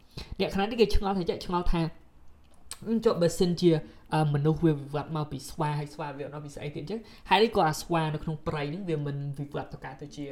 [0.40, 1.80] លក្ខណៈនេះគេឆ្ងល់ថាចេះឆ្ងល់ថា
[3.04, 3.72] ចុះបើសិនជា
[4.34, 7.00] មនុស្សវាវិវត្តមកពីស្វាហើយស្វាវាមកពីស្អីទៀតអញ្ចឹង
[7.30, 10.26] ហើយនេះក៏អាស្វានៅក្នុងព្រៃហ្នឹងវាមិនវិវត្តទៅកើតទៅជា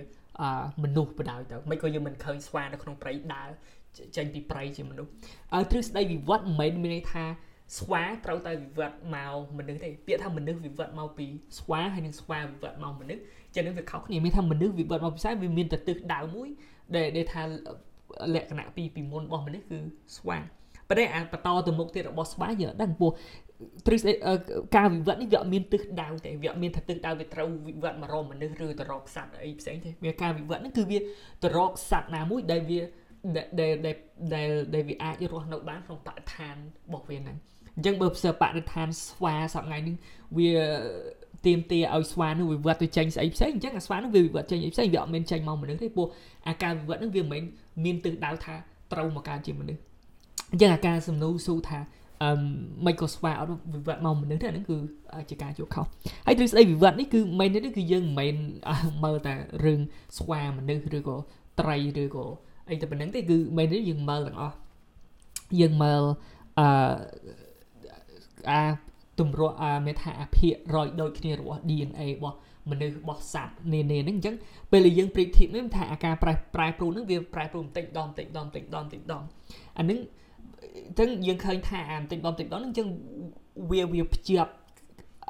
[0.82, 3.48] មនុស្សបដ ாய் ទៅមិនក៏យើងមិនឃើញស្វានៅក្នុងព្រៃដើរ
[4.16, 5.10] ចេញពីព្រៃជាមនុស្ស
[5.70, 7.24] ទ្រឹស្ដីវិវត្តមិនមែនមានន័យថា
[7.78, 11.26] ស្វាត្រូវតែវិវត្តមកមនុស្សទេពាក្យថាមនុស្សវិវត្តមកពី
[11.58, 13.22] ស្វាហើយនឹងស្វាវិវត្តមកមនុស្ស
[13.54, 16.48] ចឹងនឹងវាខុសគ្នាមានថាមនុស្សវិវត្តមកពីស្វាវាមានតែទិសដៅមួយ
[16.96, 17.42] ដែលដែលថា
[18.34, 19.78] លក្ខណៈពីពីមុនរបស់មនុស្សគឺ
[20.16, 20.38] ស្វា
[20.88, 23.10] ប៉ុន្តែអាបន្តទៅមុខទៀតរបស់ស្វាយើងអត់ដឹងពោះ
[23.86, 24.12] ទ្រឹស្ដី
[24.76, 30.98] ការវិវត្តនេះវាអត់មានទិសដៅទេវាអត់មានថាទិសដៅវាត្រូវវិវត្តមករកមនុស្សឬទៅរកសត្វអីផ្សេងទេវាការវិវត្តហ្នឹងគឺវា
[31.42, 32.80] ទៅរកសត្វណាមួយដែលវា
[33.36, 33.96] ដែលដែល
[34.34, 37.36] ដែលដែលវាអាចរស់នៅបានក្នុងបរិស្ថានរបស់វាហ្នឹង
[37.76, 39.94] អញ្ចឹងបើផ្សេងបរិស្ថានស្វាសប្ងៃនេះ
[40.38, 40.50] វា
[41.48, 46.06] ទៀមទាឲ្យស្វានោះវិវត្តទៅចេញស្អីផ្សេងអញ្ចឹងអាស្វានោះវាវិវត្តចេញអីផ្សេងវាអត់មានចេញមកមនុស្សទេព្រោះ
[46.48, 47.42] អាការវិវត្តនោះវាមិនមែន
[47.84, 48.54] មានទិសដៅថា
[48.92, 49.80] ត្រូវមកកើតជាមនុស្ស
[50.52, 51.78] អញ្ចឹងអាការសំណួរស៊ូថា
[52.22, 52.30] អឺ
[52.86, 54.78] មិនក៏ស្វាអត់វិវត្តមកមនុស្សទេអាហ្នឹងគឺ
[55.30, 55.86] ជាការជួខុស
[56.26, 58.36] ហើយទ្រឹស្ដីវិវត្តនេះគឺមិននេះគឺយើងមិនមែន
[59.04, 59.80] មើលតែរឿង
[60.18, 61.16] ស្វាមនុស្សឬក៏
[61.60, 62.26] ត្រីឬក៏
[62.70, 64.56] អីតែប៉ុណ្្នឹងទេគឺមែនទេយើងមើលទាំងអស់
[65.60, 66.02] យើងមើល
[66.58, 66.66] អឺ
[68.50, 68.62] អា
[69.20, 72.36] ទម្រង់អាមេថាអភិរយដូចគ្នារបស់ DNA របស់
[72.70, 74.36] មនុស្សរបស់សត្វនានាហ្នឹងអញ្ចឹង
[74.72, 79.22] ពេលដែលយើងប្រៀបធៀបនេះថាអាការប្រែប្រែប្រួលហ្នឹងវាប្រែប្រួលបន្តិចដងបន្តិចដងបន្តិចដងបន្តិចដង
[79.78, 79.98] អាហ្នឹង
[80.88, 82.88] អញ្ចឹងយើងឃើញថាអាបន្តិចដងបន្តិចដងហ្នឹងអញ្ចឹង
[83.70, 84.50] វាវាភ្ជាប់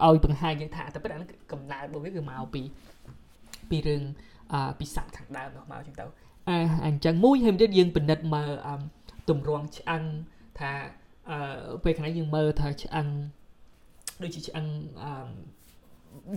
[0.07, 2.63] ឲ្យបង្ហាញយើងថាតែប៉ុន្តែកំណើតរបស់វាគឺមកពី
[3.71, 4.03] ពីរឿង
[4.53, 6.05] អាពីសត្វខាងដើមនោះមកអញ្ចឹងទៅ
[6.49, 8.51] អាអញ្ចឹងមួយហើយទៀតយើងពិនិត្យមើល
[9.29, 10.03] ទម្រង់ឆ្អឹង
[10.59, 10.71] ថា
[11.31, 13.07] អឺពេលខាងនេះយើងមើលថាឆ្អឹង
[14.23, 14.67] ដូចជាឆ្អឹង
[15.03, 15.13] អឺ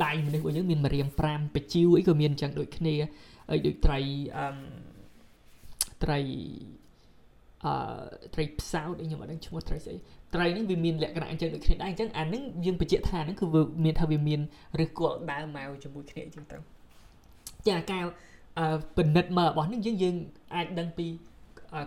[0.04, 2.96] ដៃមនុស្សរបស់យើងមានម្រាម5បជីវអីក៏មានអញ្ចឹងដូចគ្នា
[3.50, 4.00] ហើយដូចត្រី
[4.38, 4.46] អឺ
[6.04, 6.20] ត្រី
[7.66, 7.74] អឺ
[8.34, 9.96] ត្រីផ្សោតខ្ញុំអត់ដឹងឈ្មោះត្រីស្អី
[10.34, 14.40] ត្រីហ្នឹងវាមានលក្ខណៈអញ្ចឹងដូចគ្នាដែរអញ្ចឹងអាហ្នឹងយើងបញ្ជាក់ថាហ្នឹងគឺវាមានថាវាមាន
[14.80, 16.58] ឫសគល់ដើមមកជាមួយគ្នាអញ្ចឹងទៅ
[17.68, 18.04] ចាការ
[18.60, 20.16] អឺពិនិត្យមើលរបស់នេះយើងយើង
[20.56, 21.08] អាចដឹងពី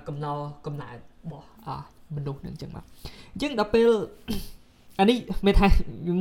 [0.09, 0.33] កំណោ
[0.67, 1.47] កំណើតរបស់
[2.17, 2.85] មនុស្សនឹងអញ្ចឹងមក
[3.33, 3.91] អញ្ចឹងដល់ពេល
[4.99, 5.69] អានេះមានថា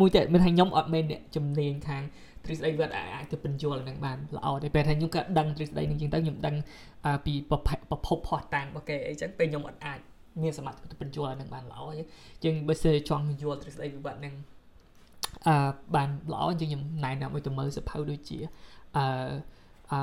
[0.02, 2.04] មួយតែមានថាខ្ញុំអត់មែនអ្នកជំនាញខាង
[2.46, 6.56] ទ្រឹស្ដីវត្តអាចទៅបញ្យល់នឹងបានល្អតែពេលថាខ្ញុំក៏ដឹងទ្រឹស្ដីនឹងជាងទៅខ្ញុំដឹង
[7.26, 7.58] ពីប្រ
[8.06, 10.00] ភពផុសតាំងរបស់គេអីចឹងពេលខ្ញុំអត់អាច
[10.44, 14.36] មានសមត្ថភាពទៅបញ្យល់នឹងបានល្អអញ្ចឹងបើសិនចង់យល់ទ្រឹស្ដីវិបត្តិនឹង
[15.48, 15.56] អឺ
[15.96, 18.40] បានល្អអញ្ចឹងខ្ញុំណែនាំឲ្យទៅមើលសភៅដូចជា
[18.98, 19.06] អឺ
[19.92, 20.02] អឺ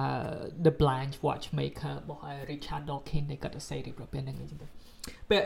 [0.65, 4.67] The Blind Watchmaker របស់ Richard Dawkins ដែលគាត់ទៅសេរីប្រភេទហ្នឹងអញ្ចឹងទៅ
[5.29, 5.43] ពេល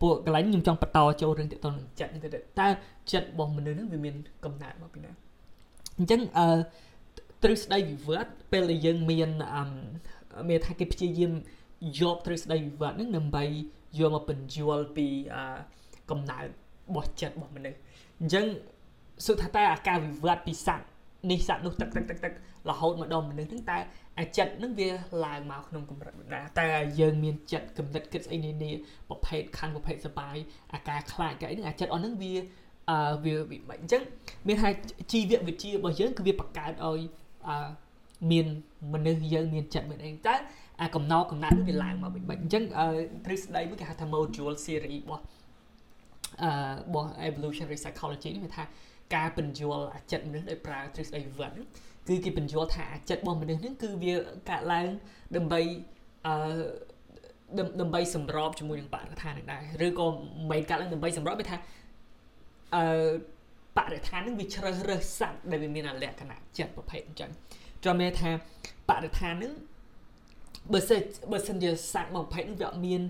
[0.00, 2.28] ពួកកន្លែងខ្ញុំចង់បន្តចូលរឿងទាក់ទងនឹងចិត្តនេះទៅ
[2.60, 2.68] តើ
[3.12, 4.14] ចិត្តរបស់មនុស្សហ្នឹងវាមាន
[4.44, 5.10] កំណត់មកពីណា
[5.98, 6.48] អញ្ចឹងអឺ
[7.42, 9.62] ទ្រឹស្ដីវិវត្តពេលដែលយើងមានអឺ
[10.48, 11.32] មានថាគេព្យាយាម
[12.00, 13.44] យកទ្រឹស្ដីវិវត្តហ្នឹងដើម្បី
[13.98, 15.42] យកមកបញ្យល់ពីអឺ
[16.10, 16.48] កំណើតរ
[16.94, 17.78] បស់ចិត្តរបស់មនុស្ស
[18.20, 18.44] អញ្ចឹង
[19.26, 20.86] សុទ្ធថាតែអាការវិវត្តពីសត្វ
[21.30, 22.32] នេះសត្វនោះទឹកទឹកទឹកទឹក
[22.70, 23.78] រហូតមកដល់មនុស្សហ្នឹងតើ
[24.18, 24.88] អាចិត្តហ្នឹងវា
[25.24, 26.68] ឡើងមកក្នុងកម្រិតបណ្ដាតែ
[27.00, 28.74] យើងមានចិត្តកំណត់គិតស្អីនេះនេះ
[29.08, 30.36] ប្រភេទខណ្ឌប្រភេទសបាយ
[30.74, 32.32] អាការខ្លាចកអីហ្នឹងអាចិត្តអស់ហ្នឹងវា
[32.90, 34.02] អឺវាវិបាច់អញ្ចឹង
[34.46, 34.68] មានថា
[35.12, 37.00] ជីវវិទ្យារបស់យើងគឺវាបង្កើតឲ្យ
[37.48, 37.68] អឺ
[38.30, 38.46] មាន
[38.94, 40.34] មនុស្សយើងមានចិត្តមានអីតែ
[40.80, 42.64] អាកំណោកំណាត់នេះវាឡើងមកវិបាច់អញ្ចឹង
[43.24, 45.22] ទ្រឹស្ដីមួយគេហៅថា module series របស់
[46.42, 48.64] អឺរបស់ evolutionary psychology នេះវាថា
[49.14, 51.54] ការបញ្យល់អាចិត្តមនុស្សដោយប្រើទ្រឹស្ដីវិវត្ត
[52.08, 54.14] គឺគេបញ្យល់ថាអាចិត្តរបស់មនុស្សហ្នឹងគឺវា
[54.50, 54.86] កើតឡើង
[55.36, 55.60] ដើម្បី
[56.26, 56.34] អឺ
[57.80, 60.06] ដើម្បីសម្របជាមួយនឹងបរិស្ថាននឹងដែរឬក៏
[60.50, 61.56] មិនកើតឡើងដើម្បីសម្របវាថា
[62.76, 62.84] អឺ
[63.76, 67.30] បរិស្ថាននឹងវាជ្រើសរើសសត្វដែលវាមានលក្ខណៈចិត្តប្រភេទអញ្ចឹង
[67.84, 68.30] ចាំមានថា
[68.88, 69.52] បរិស្ថាននឹង
[70.72, 71.00] បើសិន
[71.32, 73.02] បើសិនជាសត្វមួយប្រភេទនឹងវាអត់មាន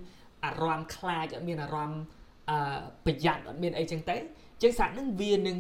[0.45, 2.03] អារម្មណ៍ខ្លាចអត់មានអារម្មណ៍
[2.51, 5.57] អឺប្រយ័ត្នអត់មានអីចឹងទៅអញ្ចឹងសត្វនឹងវានឹង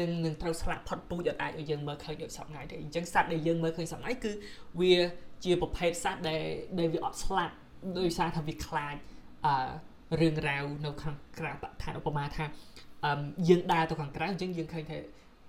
[0.00, 4.32] នឹងនឹងត្រូវស្លាប់ផុតពូជអត់អាចឲ្យយើងមើលឃើញដូចសពថ្ងៃទេអញ្ចឹងសត្វដែលយើងមើលឃើញសពថ្ងៃគឺ
[4.80, 4.94] វា
[5.44, 6.42] ជាប្រភេទសត្វដែល
[6.78, 7.54] ដែលវាអត់ស្លាប់
[7.98, 8.96] ដោយសារថាវាខ្លាច
[9.46, 9.54] អឺ
[10.20, 12.44] រឿងរ៉ាវនៅខាងក្រៅបឋានឧបមាថា
[13.04, 13.10] អឺ
[13.48, 14.98] យើងដើរទៅខាងក្រៅអញ្ចឹងយើងឃើញថា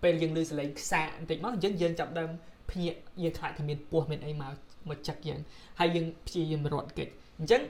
[0.03, 2.29] ពេលយើងលើសលេងខ្សាបន្តិចមកអញ្ចឹងយើងចាប់ដើម
[2.71, 4.53] ភ្ញាក់យើងខ្លាចថាមានពស់មានអីមក
[4.89, 5.39] មកចឹកយើង
[5.79, 7.07] ហើយយើងព្យាយាមរត់គេច
[7.39, 7.61] អញ្ចឹង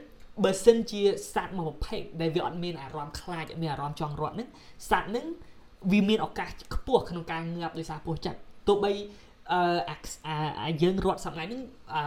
[0.44, 1.02] បើសិនជា
[1.34, 4.50] សត្វមួយប្រភេទដែលវាអត់មានអារម្មណ៍ខ្លាចមានអារម្មណ៍ចង់រត់ហ្នឹង
[4.90, 5.26] សត្វហ្នឹង
[5.92, 8.92] វាមានឱកាសខ្ពស់ក្នុងការងាប់ដោយសារពស់ចិត្តទោះបី
[9.52, 9.62] អឺ
[10.62, 11.64] អាយើងរត់សម្ងាត់ហ្នឹង
[11.94, 12.02] អឺ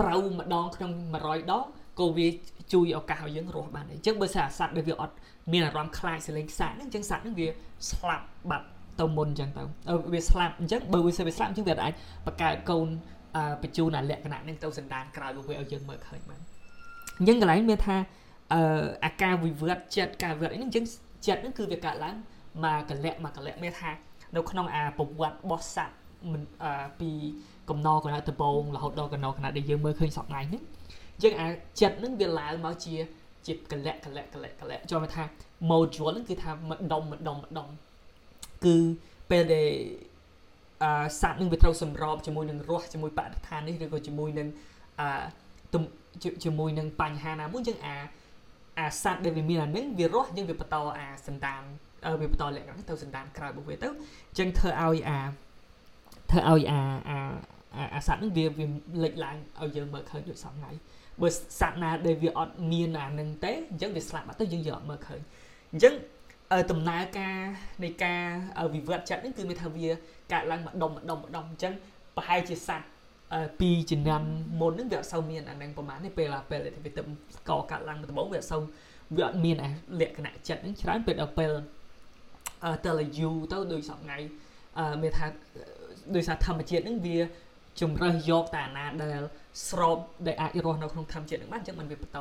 [0.00, 1.64] ត្រូវម្ដងក្នុង100ដង
[1.98, 2.26] ក៏វា
[2.72, 5.14] ជួយឱកាសឲ្យយើងរស់បានដែរអញ្ចឹងបើសិនអាសត្វដែលវាអត់
[5.52, 7.48] មានអារម្មណ៍ខ្លាចសលេងខ្សាក់ហ្នឹងអញ្ចឹងសត្វហ្នឹងវា
[7.90, 8.66] ស្លាប់បាត់
[9.00, 9.62] ទៅមុនអញ្ចឹងទៅ
[10.12, 11.94] វាស្លាប់អញ្ចឹងបើវាស្លាប់អញ្ចឹងវាអាច
[12.26, 12.88] បង្កើតកូន
[13.62, 16.40] បញ្ជូនអាលក្ខណៈហ្នឹងទៅសន្តានក្រោយរបស់វាឲ្យយើងមើលឃើញបាន
[17.18, 17.96] អញ្ចឹងកន្លែងមានថា
[18.54, 20.84] អឺអាការវិវត្តចិត្តការវិវត្តអីហ្នឹងអញ្ចឹង
[21.26, 22.16] ចិត្តហ្នឹងគឺវាកើតឡើង
[22.64, 23.90] មកកលៈមកកលៈមានថា
[24.36, 25.96] នៅក្នុងអាប្រវត្តិរបស់សត្វ
[27.00, 27.10] ពី
[27.68, 30.62] កំណកណ្ដាលដបងរហូតដល់កណ្ដោកណ្ដាលដែលយើងមើលឃើញសពថ្ងៃហ្នឹង
[31.14, 31.46] អញ្ចឹងអា
[31.80, 32.94] ចិត្តហ្នឹងវាឡើងមកជា
[33.46, 35.24] ជាកលៈកលៈកលៈកលៈចូលមកថា
[35.70, 37.68] module ហ្នឹងគឺថាម្ដុំម្ដុំម្ដុំ
[38.64, 38.76] គឺ
[39.30, 39.70] ពេលដែល
[40.82, 44.48] អឺសត្វនឹងវាត្រូវសម្របជាមួយនឹងរស់ជាមួយបរិស្ថាននេះឬក៏ជាមួយនឹង
[45.00, 45.80] អឺ
[46.44, 47.96] ជាមួយនឹងបញ្ហាណាមួយអញ្ចឹងអា
[48.80, 51.62] អាសត្វដែលវាមានអានឹងវារស់អញ្ចឹងវាបន្តអាសន្តាន
[52.20, 55.18] វាបន្តលក្ខណៈទៅសន្តានក្រោយរបស់វាទៅអញ្ចឹងធ្វើឲ្យអា
[56.30, 57.18] ធ្វើឲ្យអាអា
[57.94, 58.66] អាសត្វនឹងវាវា
[59.04, 60.70] លេចឡើងឲ្យយើងមើលឃើញដូចសពថ្ងៃ
[61.20, 61.28] បើ
[61.60, 65.20] សត្វណាដែលវាអត់មានអានឹងទេអញ្ចឹងវាស្លាប់បាត់ទៅយើងយកអត់មើលឃើញ
[65.72, 65.94] អញ្ចឹង
[66.70, 67.36] ដំណើរការ
[67.84, 68.22] នៃការ
[68.74, 69.88] វិវត្តចិត្តនេះគឺមានថាវា
[70.32, 71.72] កើតឡើងម្ដុំម្ដុំម្ដុំអញ្ចឹង
[72.16, 72.86] ប្រហែលជាសត្វ
[73.60, 74.26] ពីជំនាន់
[74.60, 77.02] មុនហ្នឹងវាអត់សូវមានអានឹងប្រហែលនេះពេលពេលដែលវាទៅ
[77.36, 78.62] ស្កកាត់ឡើងដំបូងវាអត់សូវ
[79.16, 81.52] វាអត់មានអាលក្ខណៈចិត្តហ្នឹងច្រើនពេលដល់ពេល
[82.64, 84.18] អឺទៅយូទៅដូចសពថ្ងៃ
[84.78, 85.26] អឺមានថា
[86.16, 87.18] ដោយសារធម្មជាតិហ្នឹងវា
[87.80, 89.20] ជំរើសយកតែអាណាដែល
[89.68, 92.18] ស្របដែលអាចរស់នៅក្នុងធម្មជាតិហ្នឹងបានអញ្ចឹងมันវាបន្ត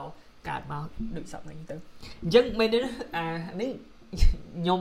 [0.49, 0.83] កើតមក
[1.17, 1.75] ដូចសពថ្ងៃទៅ
[2.23, 2.79] អញ្ចឹងមែនទេ
[3.15, 3.25] អា
[3.61, 3.69] នេះ
[4.21, 4.79] ខ្ញុំ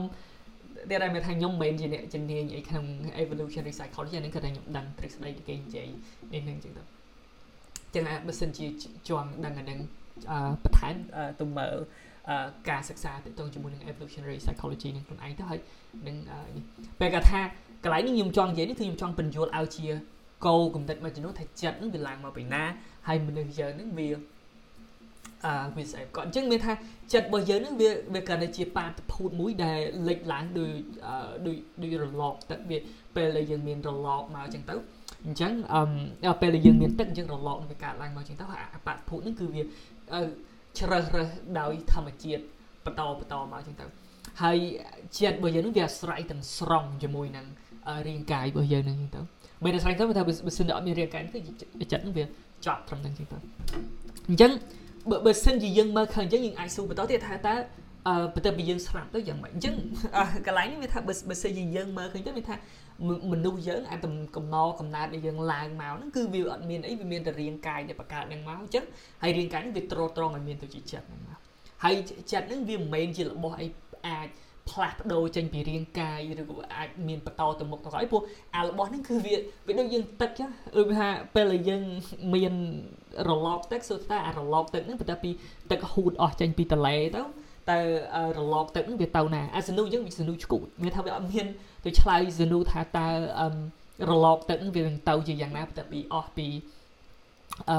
[0.91, 2.85] តែតែមានថាខ្ញុំមិនមែនជាអ្នកជំនាញអីក្នុង
[3.23, 5.87] evolutionary psychology ហ្នឹងគឺតែខ្ញុំដឹងទ្រឹស្ដីគេនិយាយ
[6.33, 6.83] នេះហ្នឹងចឹងទៅ
[7.95, 8.65] ចឹងអាបើសិនជា
[9.07, 9.79] ជាន់ដឹងអាហ្នឹង
[10.31, 10.95] អឺបន្ថែម
[11.39, 11.75] ទៅមើល
[12.69, 15.59] ការសិក្សាទាក់ទងជាមួយនឹង evolutionary psychology នឹងខ្លួនឯងទៅហើយ
[16.07, 16.17] នឹង
[16.55, 16.63] នេះ
[16.99, 17.41] ពេលគាត់ថា
[17.83, 19.87] កន្លែងនេះខ្ញុំចង់និយាយនេះគឺខ្ញុំចង់បញ្យល់ឲ្យជា
[20.45, 22.63] គោកំណត់មួយចំនួនថាចិត្តនឹងវាឡើងមកពីណា
[23.07, 24.09] ហើយមនុស្សយើងនឹងវា
[25.45, 26.73] អឺវាស្អីក៏អញ្ចឹងមានថា
[27.13, 30.71] ចិត្តរបស់យើងនឹងវាវាកាន់តែជាបាតុភូតមួយដែលលេចឡើងដោយ
[31.47, 32.77] ដោយដោយរលកទឹកវា
[33.15, 34.75] ពេលដែលយើងមានរលកមកអញ្ចឹងទៅ
[35.25, 39.63] អញ្ចឹងអឺពេលដែលយើងមានទឹកអញ្ចឹងរលកនឹងវាកើតឡើងមកអញ្ចឹងទៅអាបាតុភូតនឹងគឺវា
[40.79, 42.43] ជ្រើសរើសដោយធម្មជាតិ
[42.85, 43.85] បន្តបន្តមកអញ្ចឹងទៅ
[44.41, 44.57] ហើយ
[45.17, 47.45] ចិត្តរបស់យើងនឹងវាអាស្រ័យទាំងស្រុងជាមួយនឹង
[48.07, 51.39] រាងកាយរបស់យើងនឹងអញ្ចឹងទៅបើតែស្រ័យទៅថាបើសិនតែអត់មានរាងកាយគឺ
[51.91, 52.25] ចិត្តនឹងវា
[52.65, 53.37] ចប់ត្រឹមហ្នឹងអញ្ចឹងទៅ
[54.29, 54.51] អញ្ចឹង
[55.09, 57.55] បើបើសិនជាយើងមើលឃើញអញ្ចឹងយើងអាចសួរបន្តទៀតថាតើ
[58.07, 59.75] អឺបន្ទាប់ពីយើងស្លាប់ទៅយ៉ាងម៉េចអញ្ចឹង
[60.47, 62.55] កន្លែងនេះវាថាបើបើសិនជាយើងមើលឃើញទៅវាថា
[63.31, 68.85] មនុស្សយើងអាចកំណកំណើតដែលយើងឡើងមកហ្នឹងគឺវាអត់មានអីវាមានតែរាងកាយដែលបង្កើតនឹងមកអញ្ចឹង
[69.21, 71.39] ហើយរាងកាយហ្នឹងវាត្រត្រង់ឲ្យមានទៅជាចិត្តហ្នឹងមក
[71.83, 71.95] ហើយ
[72.31, 73.67] ចិត្តហ្នឹងវាមិនមែនជារបស់អី
[74.07, 74.27] អាច
[74.71, 78.21] ផ្លាស់ប្ដូរចេញពីរាងកាយឬក៏អាចមានបន្តទៅមុខទៅក្រោយព្រោះ
[78.55, 79.35] អារបស់ហ្នឹងគឺវា
[79.67, 81.83] វាដូចយើងទឹកចឹងដូចថាពេលដែលយើង
[82.33, 82.53] មាន
[83.29, 85.31] រលកទឹកសូថាអារលកទឹកហ្នឹងបន្ទាប់ពី
[85.71, 87.21] ទឹកហូតអស់ចេញពីទន្លេទៅ
[87.71, 87.79] តើ
[88.37, 91.45] រលកទឹកហ្នឹងវាទៅណាអាសនុយើងវាសនុឆ្កួតមានថាវាអត់មាន
[91.85, 93.07] ទៅឆ្លើយសនុថាតើ
[94.09, 96.47] រលកទឹកហ្នឹងវានឹងទៅជាយ៉ាងណាបន្ទាប់ពីអស់ពី
[97.69, 97.77] អឺ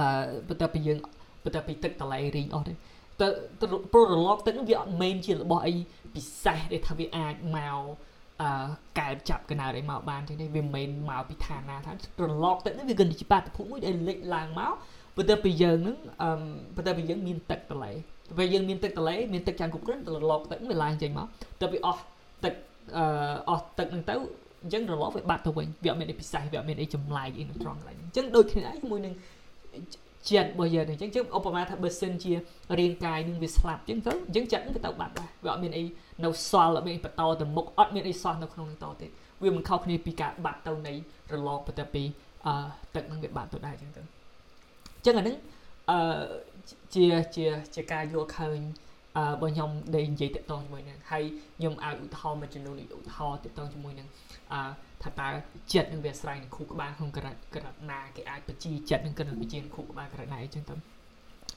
[0.48, 0.98] បន្ទាប់ពីយើង
[1.44, 2.72] បន្ទាប់ពីទឹកទន្លេរីងអស់ទេ
[3.20, 3.26] ទៅ
[3.92, 5.74] ព្រោះរលកទឹកហ្នឹងវាអត់មែនជារបស់អី
[6.14, 7.83] ពិសេសដែលថាវាអាចមក
[8.42, 8.50] អឺ
[8.98, 14.72] កែបចាប់កណៅអីមកបានចឹងទេវាមិនមែនមកពីឋានណាថារលកទឹកនេះវាគឺជាបាតុភូតមួយដែលលេចឡើងមក
[15.16, 16.30] បន្ទាប់ពីយើងនឹងអឺ
[16.76, 17.92] បន្ទាប់ពីយើងមានទឹកតលេ
[18.38, 22.02] ពេលយើងមានទឹកតលេមានទឹកចាំងគ្រប់គ្រាន់ទៅរលកទឹកវាឡើងចេញមកបន្ទាប់ពីអស់
[22.44, 22.54] ទឹក
[22.96, 23.04] អឺ
[23.50, 24.14] អស់ទឹកហ្នឹងទៅ
[24.62, 29.14] អញ្ចឹងរលកវាបាត់ទៅវិញវាអត់មានអីពិសេសវាអត់មានអីចម្លែកអីនៅត្រង់កន្លែងអញ្ចឹងដូចគ្នាឯងជាមួយនឹង
[30.28, 32.33] ចិត្តរបស់យើងអញ្ចឹងចឹងឧបមាថាបើសិនជា
[32.78, 35.85] រាងកាយនឹងវាស្លាប់អញ្ចឹងទៅអញ្ចឹងចិត្តនឹងក៏ទៅបាត់ដែរវាអត់មានអី
[36.24, 39.11] នៅសល់អត់មានអីបន្តទៅមុខអត់មានអីសោះនៅក្នុងនឹងតទៀត
[39.42, 40.92] វាមិនខុសគ្នាពីការបាត់ទៅនៃ
[41.33, 42.02] រលកបន្ទាប់ពី
[42.46, 42.54] អឺ
[42.94, 44.06] ទឹកនឹងវាបាត់ទៅដែរអញ្ចឹងទៅអ
[45.00, 45.37] ញ្ចឹងអានឹង
[45.90, 45.98] អឺ
[46.94, 47.06] ជា
[47.37, 48.61] ជាជាការយល់ឃើញ
[49.16, 51.24] អឺរបស់ខ្ញុំដែលនិយាយតាក់ទងជាមួយនឹងហើយ
[51.59, 54.09] ខ្ញុំឲ្យឧទាហរណ៍មួយចំនួនឧទាហរណ៍តាក់ទងជាមួយនឹង
[54.52, 54.61] អឺ
[55.03, 55.29] ថាតើ
[55.73, 60.75] ចិត្តនឹងវាអាស្រ័យនឹងខួរក្បាលក្នុងក្រណក្រណណាគេអាចបញ្ជីចិត្តនឹងក្រណបញ្ជីខួរក្បាលក្រណណាអីចឹងទៅ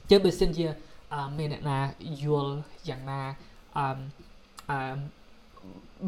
[0.10, 0.66] ជើបើសិនជា
[1.40, 1.80] មានអ្នកណា
[2.24, 2.56] យល់
[2.90, 3.22] យ៉ាងណា
[3.78, 3.86] អឺ
[4.72, 4.98] អឺ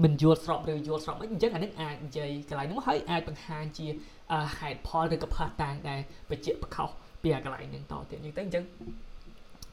[0.04, 3.88] មិនយល់ស្របឬយល់ស្របអីអញ្ចឹងអានេះអាចនិយាយកន្លែងនោះហើយអាចបង្ហាញជា
[4.58, 6.00] ហេតុផលឬក៏ផាសតាំងដែល
[6.32, 6.90] បញ្ជាក់បខុស
[7.22, 8.64] ពីអាកន្លែងហ្នឹងតទៀតអញ្ចឹងទៅអញ្ចឹង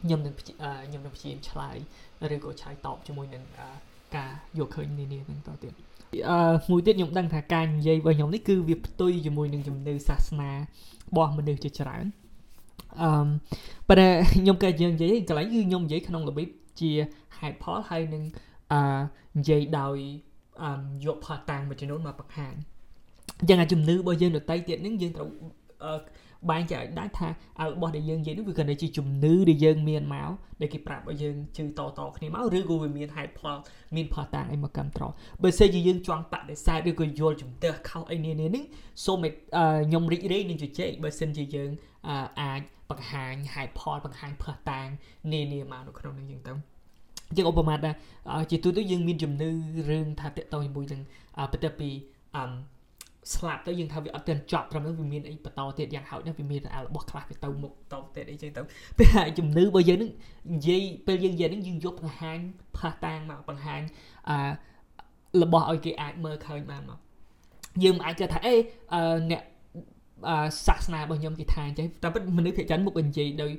[0.02, 1.76] ខ្ញុំនឹងខ្ញុំនឹងព្យាយាមឆ្លើយ
[2.34, 3.42] ឬក៏ឆ្លើយតបជាមួយនឹង
[4.16, 5.72] ការយកឃើញនានាហ្នឹងតទៀត
[6.30, 6.36] អឺ
[6.70, 10.56] មួយទៀតខ្ញុំដឹងថាការនិយាយរបស់ខ្ញុំនេះគឺវាផ្ទុយជាមួយនឹងជំនឿសាសនារ
[11.16, 12.04] បស់មនុស្សជាច្រើន
[13.02, 13.08] អឺ
[13.88, 16.48] ប៉ុន្តែខ្ញុំក៏យើងនិយាយកន្លែងគឺខ្ញុំនិយាយក្នុងរបៀប
[16.80, 16.90] ជា
[17.38, 18.22] ហេតុផលហើយនឹង
[18.72, 18.80] អឺ
[19.38, 19.98] និយាយដោយ
[20.62, 20.70] អឺ
[21.06, 22.54] យកផាតាំងមួយចំនួនមកបង្ហាញ
[23.40, 25.28] អញ្ចឹងអាជំនឿរបស់យើងដតីទៀតហ្នឹងយើងត្រូវ
[26.50, 27.30] បែងចែកដែរថារ
[27.80, 33.56] បស់ដែលយើងនិយាយនេះវាគ្រាន់តែជាជំនឿដែលយើងមានមកដែលគេប្រាប់ឲ្យយើងជឿតតគ្នាមកឬក៏វាមានហេតុផល
[33.96, 35.04] មានផតាំងអីមកគ្រប់ត្រ
[35.42, 38.64] បើសិនជាយើងចង់បដិសេធឬក៏យល់ជំទើខុសអីនានានេះ
[39.04, 41.70] សូមខ្ញុំរីករាយនឹងជជែកបើសិនជាយើង
[42.40, 44.88] អាចបង្ហាញហេតុផលបង្ហាញផតាំង
[45.32, 46.52] នានាមកនៅក្នុងនឹងយើងទៅ
[47.36, 47.94] ជាឧបមាដែរ
[48.50, 49.50] ជាទូទៅយើងមានជំនឿ
[49.90, 51.00] រឿងថាតកតជាមួយនឹង
[51.52, 51.90] បន្ទាប់ពី
[52.36, 52.44] អឺ
[53.34, 58.60] ស្លាប់ទៅយើងថាវាអត់ទាន់ចប់ត្រឹមនោះវាមានអីបន្តទៀតយ៉ាងហោចណាស់វាមានរបស់ខ្លះវាទៅមុខតទៀតអីចឹងទៅ
[58.98, 60.10] ពេលហើយជំនឿរបស់យើងនឹង
[60.54, 62.38] និយាយពេលយើងនិយាយនឹងយើងយកបង្ហាញ
[62.76, 63.80] ផាសតាងមកបង្ហាញ
[64.28, 64.36] អឺ
[65.42, 66.98] របស់ឲ្យគេអាចមើលឃើញបានមក
[67.82, 68.54] យើងមិនអាចគិតថាអេ
[69.30, 69.42] អ្នក
[70.66, 73.52] សាសនារបស់ខ្ញុំគេថាអញ្ចឹងតែពិតមនុស្សភាគច្រើនមុខនិយាយដោយ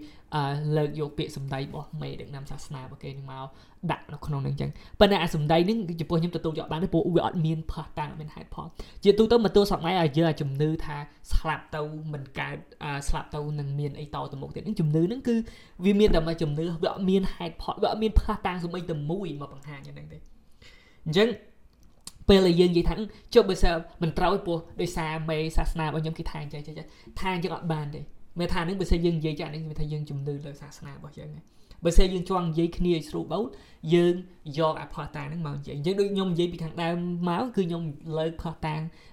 [0.78, 3.48] លើកយកពាក្យសម្ដីរបស់មេដឹកនាំសាសនារបស់គេនឹងមក
[3.92, 8.68] ដាក់នៅក្នុងនឹងអញ្ចឹងប៉ុន្តែអាសម្ដីនេះចំពោះខ្ញុំទទួលយកបានទេព្រោះវាអត់មានផាសតាំងមានហេតុផល
[9.04, 10.98] ជាទូទៅមកទល់សម័យឲ្យយើងអាជំនឿថា
[11.32, 11.82] ស្លាប់ទៅ
[12.14, 12.58] មិនកើត
[13.08, 15.36] ស្លាប់ទៅនឹងមានអីតទៅមុខទៀតនឹងជំនឿហ្នឹងគឺ
[15.86, 20.18] វាមានតែមួយជំនឿវាអត់មានហេតុផលវាអត់មានផាសតាំងសំបីតែមួយមកបង្ហាញយ៉ាងហ្នឹងទេ
[21.06, 21.28] អញ្ចឹង
[22.30, 22.96] ពេលដែលយើងនិយាយថា
[23.34, 26.76] ចុះបើសិនមិនត្រូវពោះដោយសារមេសាសនារបស់ខ្ញុំគេថាអញ្ចឹងចេះ
[27.20, 28.02] ថាអញ្ចឹងអត់បានទេ
[28.40, 31.46] មេថានឹងបើសិនយើងនិយាយចាក់នេះវាថាយើងជំនឿលើសាសនារបស់យើងហ្នឹង
[31.84, 33.50] បើសិនយើងចង់និយាយគ្នាឲ្យស្រួលបូត
[33.94, 34.14] យើង
[34.58, 36.98] យកអាផោះតាហ្នឹងមកនិយាយអញ្ចឹងដូចខ្ញុំនិយាយពីខាងដើម
[37.30, 37.84] មកគឺខ្ញុំ
[38.18, 39.13] លើកផោះតាំងអ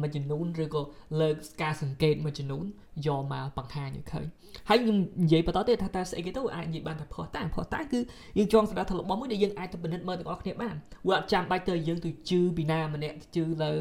[0.00, 0.82] មួយចំនួនឬក៏
[1.20, 2.64] លើកការសង្កេតមួយចំនួន
[3.06, 4.26] យកមកបង្ហាញឲ្យឃើញ
[4.68, 8.00] ហើយខ្ញុំនិយាយបន្តទៀតថាតើស្អីគេទៅអាចនិយាយបានថាផោះតាំងផោះតាំងគឺ
[8.38, 10.74] យើងចង់ស្ដាប់ថារបស់មួយដែលយើងអាចទៅពិនិត្យមើលទាំងអស់គ្នាបាន
[11.08, 13.72] វាអត់ចាំបាច់ទៅយើងទៅជឿពីណាម្នាក់ជឿលើ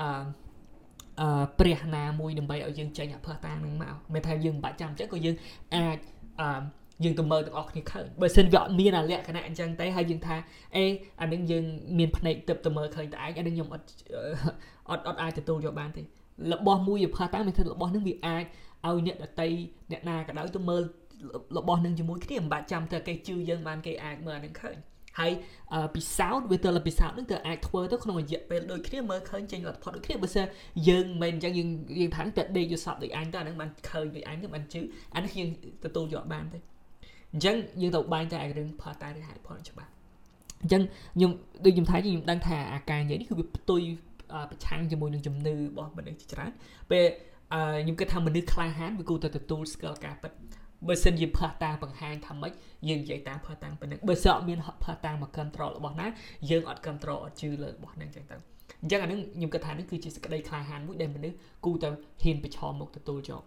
[0.00, 0.08] អឺ
[1.20, 5.36] អឺព្រះណាមួយដើម្បីឲ្យយើងចេញអភ័សតាងនឹងមកមិនថាយើងមិនបាច់ចាំអញ្ចឹងក៏យើង
[5.74, 5.98] អាច
[6.40, 6.48] អឺ
[7.04, 10.36] យើងទៅមើលទាំងអស់គ្នាឃើញបើសិនវាអត់មានអាលក្ខណៈអញ្ចឹងទេហើយយើងថា
[10.76, 10.84] អេ
[11.20, 11.64] អានឹងយើង
[11.98, 13.86] មានភ្នែកទៅទៅមើលឃើញតែឯងអានឹងខ្ញុំអត់
[14.90, 16.02] អត់អត់អាចទទួលយកបានទេ
[16.52, 18.44] របស់មួយវាផាតាំងមានថារបស់នឹងវាអាច
[18.86, 19.48] ឲ្យអ្នកដតី
[19.90, 20.82] អ្នកណាក៏ដោយទៅមើល
[21.58, 24.76] របស់នឹងជាមួយគ្នាមិនបាច់ចាំតែគេជឿយើងបានគេអាចមើលអានឹងឃើញ
[25.18, 25.32] ហើយ
[25.94, 30.46] ពិសោធន៍វាទៅលពិសោធន៍នឹងទៅអាចធ្វើទៅក្នុងរយៈពេលដូចគ្នាមើលឃើញចេញលទ្ធផលដូចគ្នាបើសិន
[30.88, 34.80] យើងមិនអញ្ចឹងយើងយើងថាតែដេកយល់សពដូចអញទៅអានឹងបានឃើញដូចអញទៅបានជឿ
[35.14, 35.50] អានេះយើង
[35.84, 36.58] ទទួលយកបានទេ
[37.36, 39.90] អញ្ចឹងយើងទៅបែងចែករឿងផលតែឬហេតុផលច្បាស់
[40.62, 40.82] អញ្ចឹង
[41.16, 41.30] ខ្ញុំ
[41.64, 43.80] ដូចខ្ញុំថាខ្ញុំដឹងថាអាការនិយាយនេះគឺវាផ្ទុយ
[44.50, 46.50] ប្រឆាំងជាមួយនឹងជំនឿរបស់មនុស្សជាច្រើន
[46.90, 47.04] ពេល
[47.82, 50.32] ខ្ញុំគិតថាមនុស្សក្លាហានវាគួរតែទទួលស្គាល់ការពិត
[50.88, 52.52] បើសិនជាផាសតាំងបង្ហាញថាម៉េច
[52.88, 56.06] យើងនិយាយតាមផាសតាំងប៉ុណ្ណឹងបើសិនអត់មានផាសតាំងមកគ្រប់ត្ររបស់ណា
[56.50, 58.36] យើងអត់គ្រប់ត្រអត់ជឿលើរបស់ហ្នឹងចឹងទៅ
[58.82, 61.88] អញ្ចឹងអានឹងខ្ញុំគិតថានេះគឺជាសក្តីក្លាហានមួយដែលមនុស្សគូទៅ
[62.22, 63.42] ហ៊ានប្រឈមមុខទទួលយក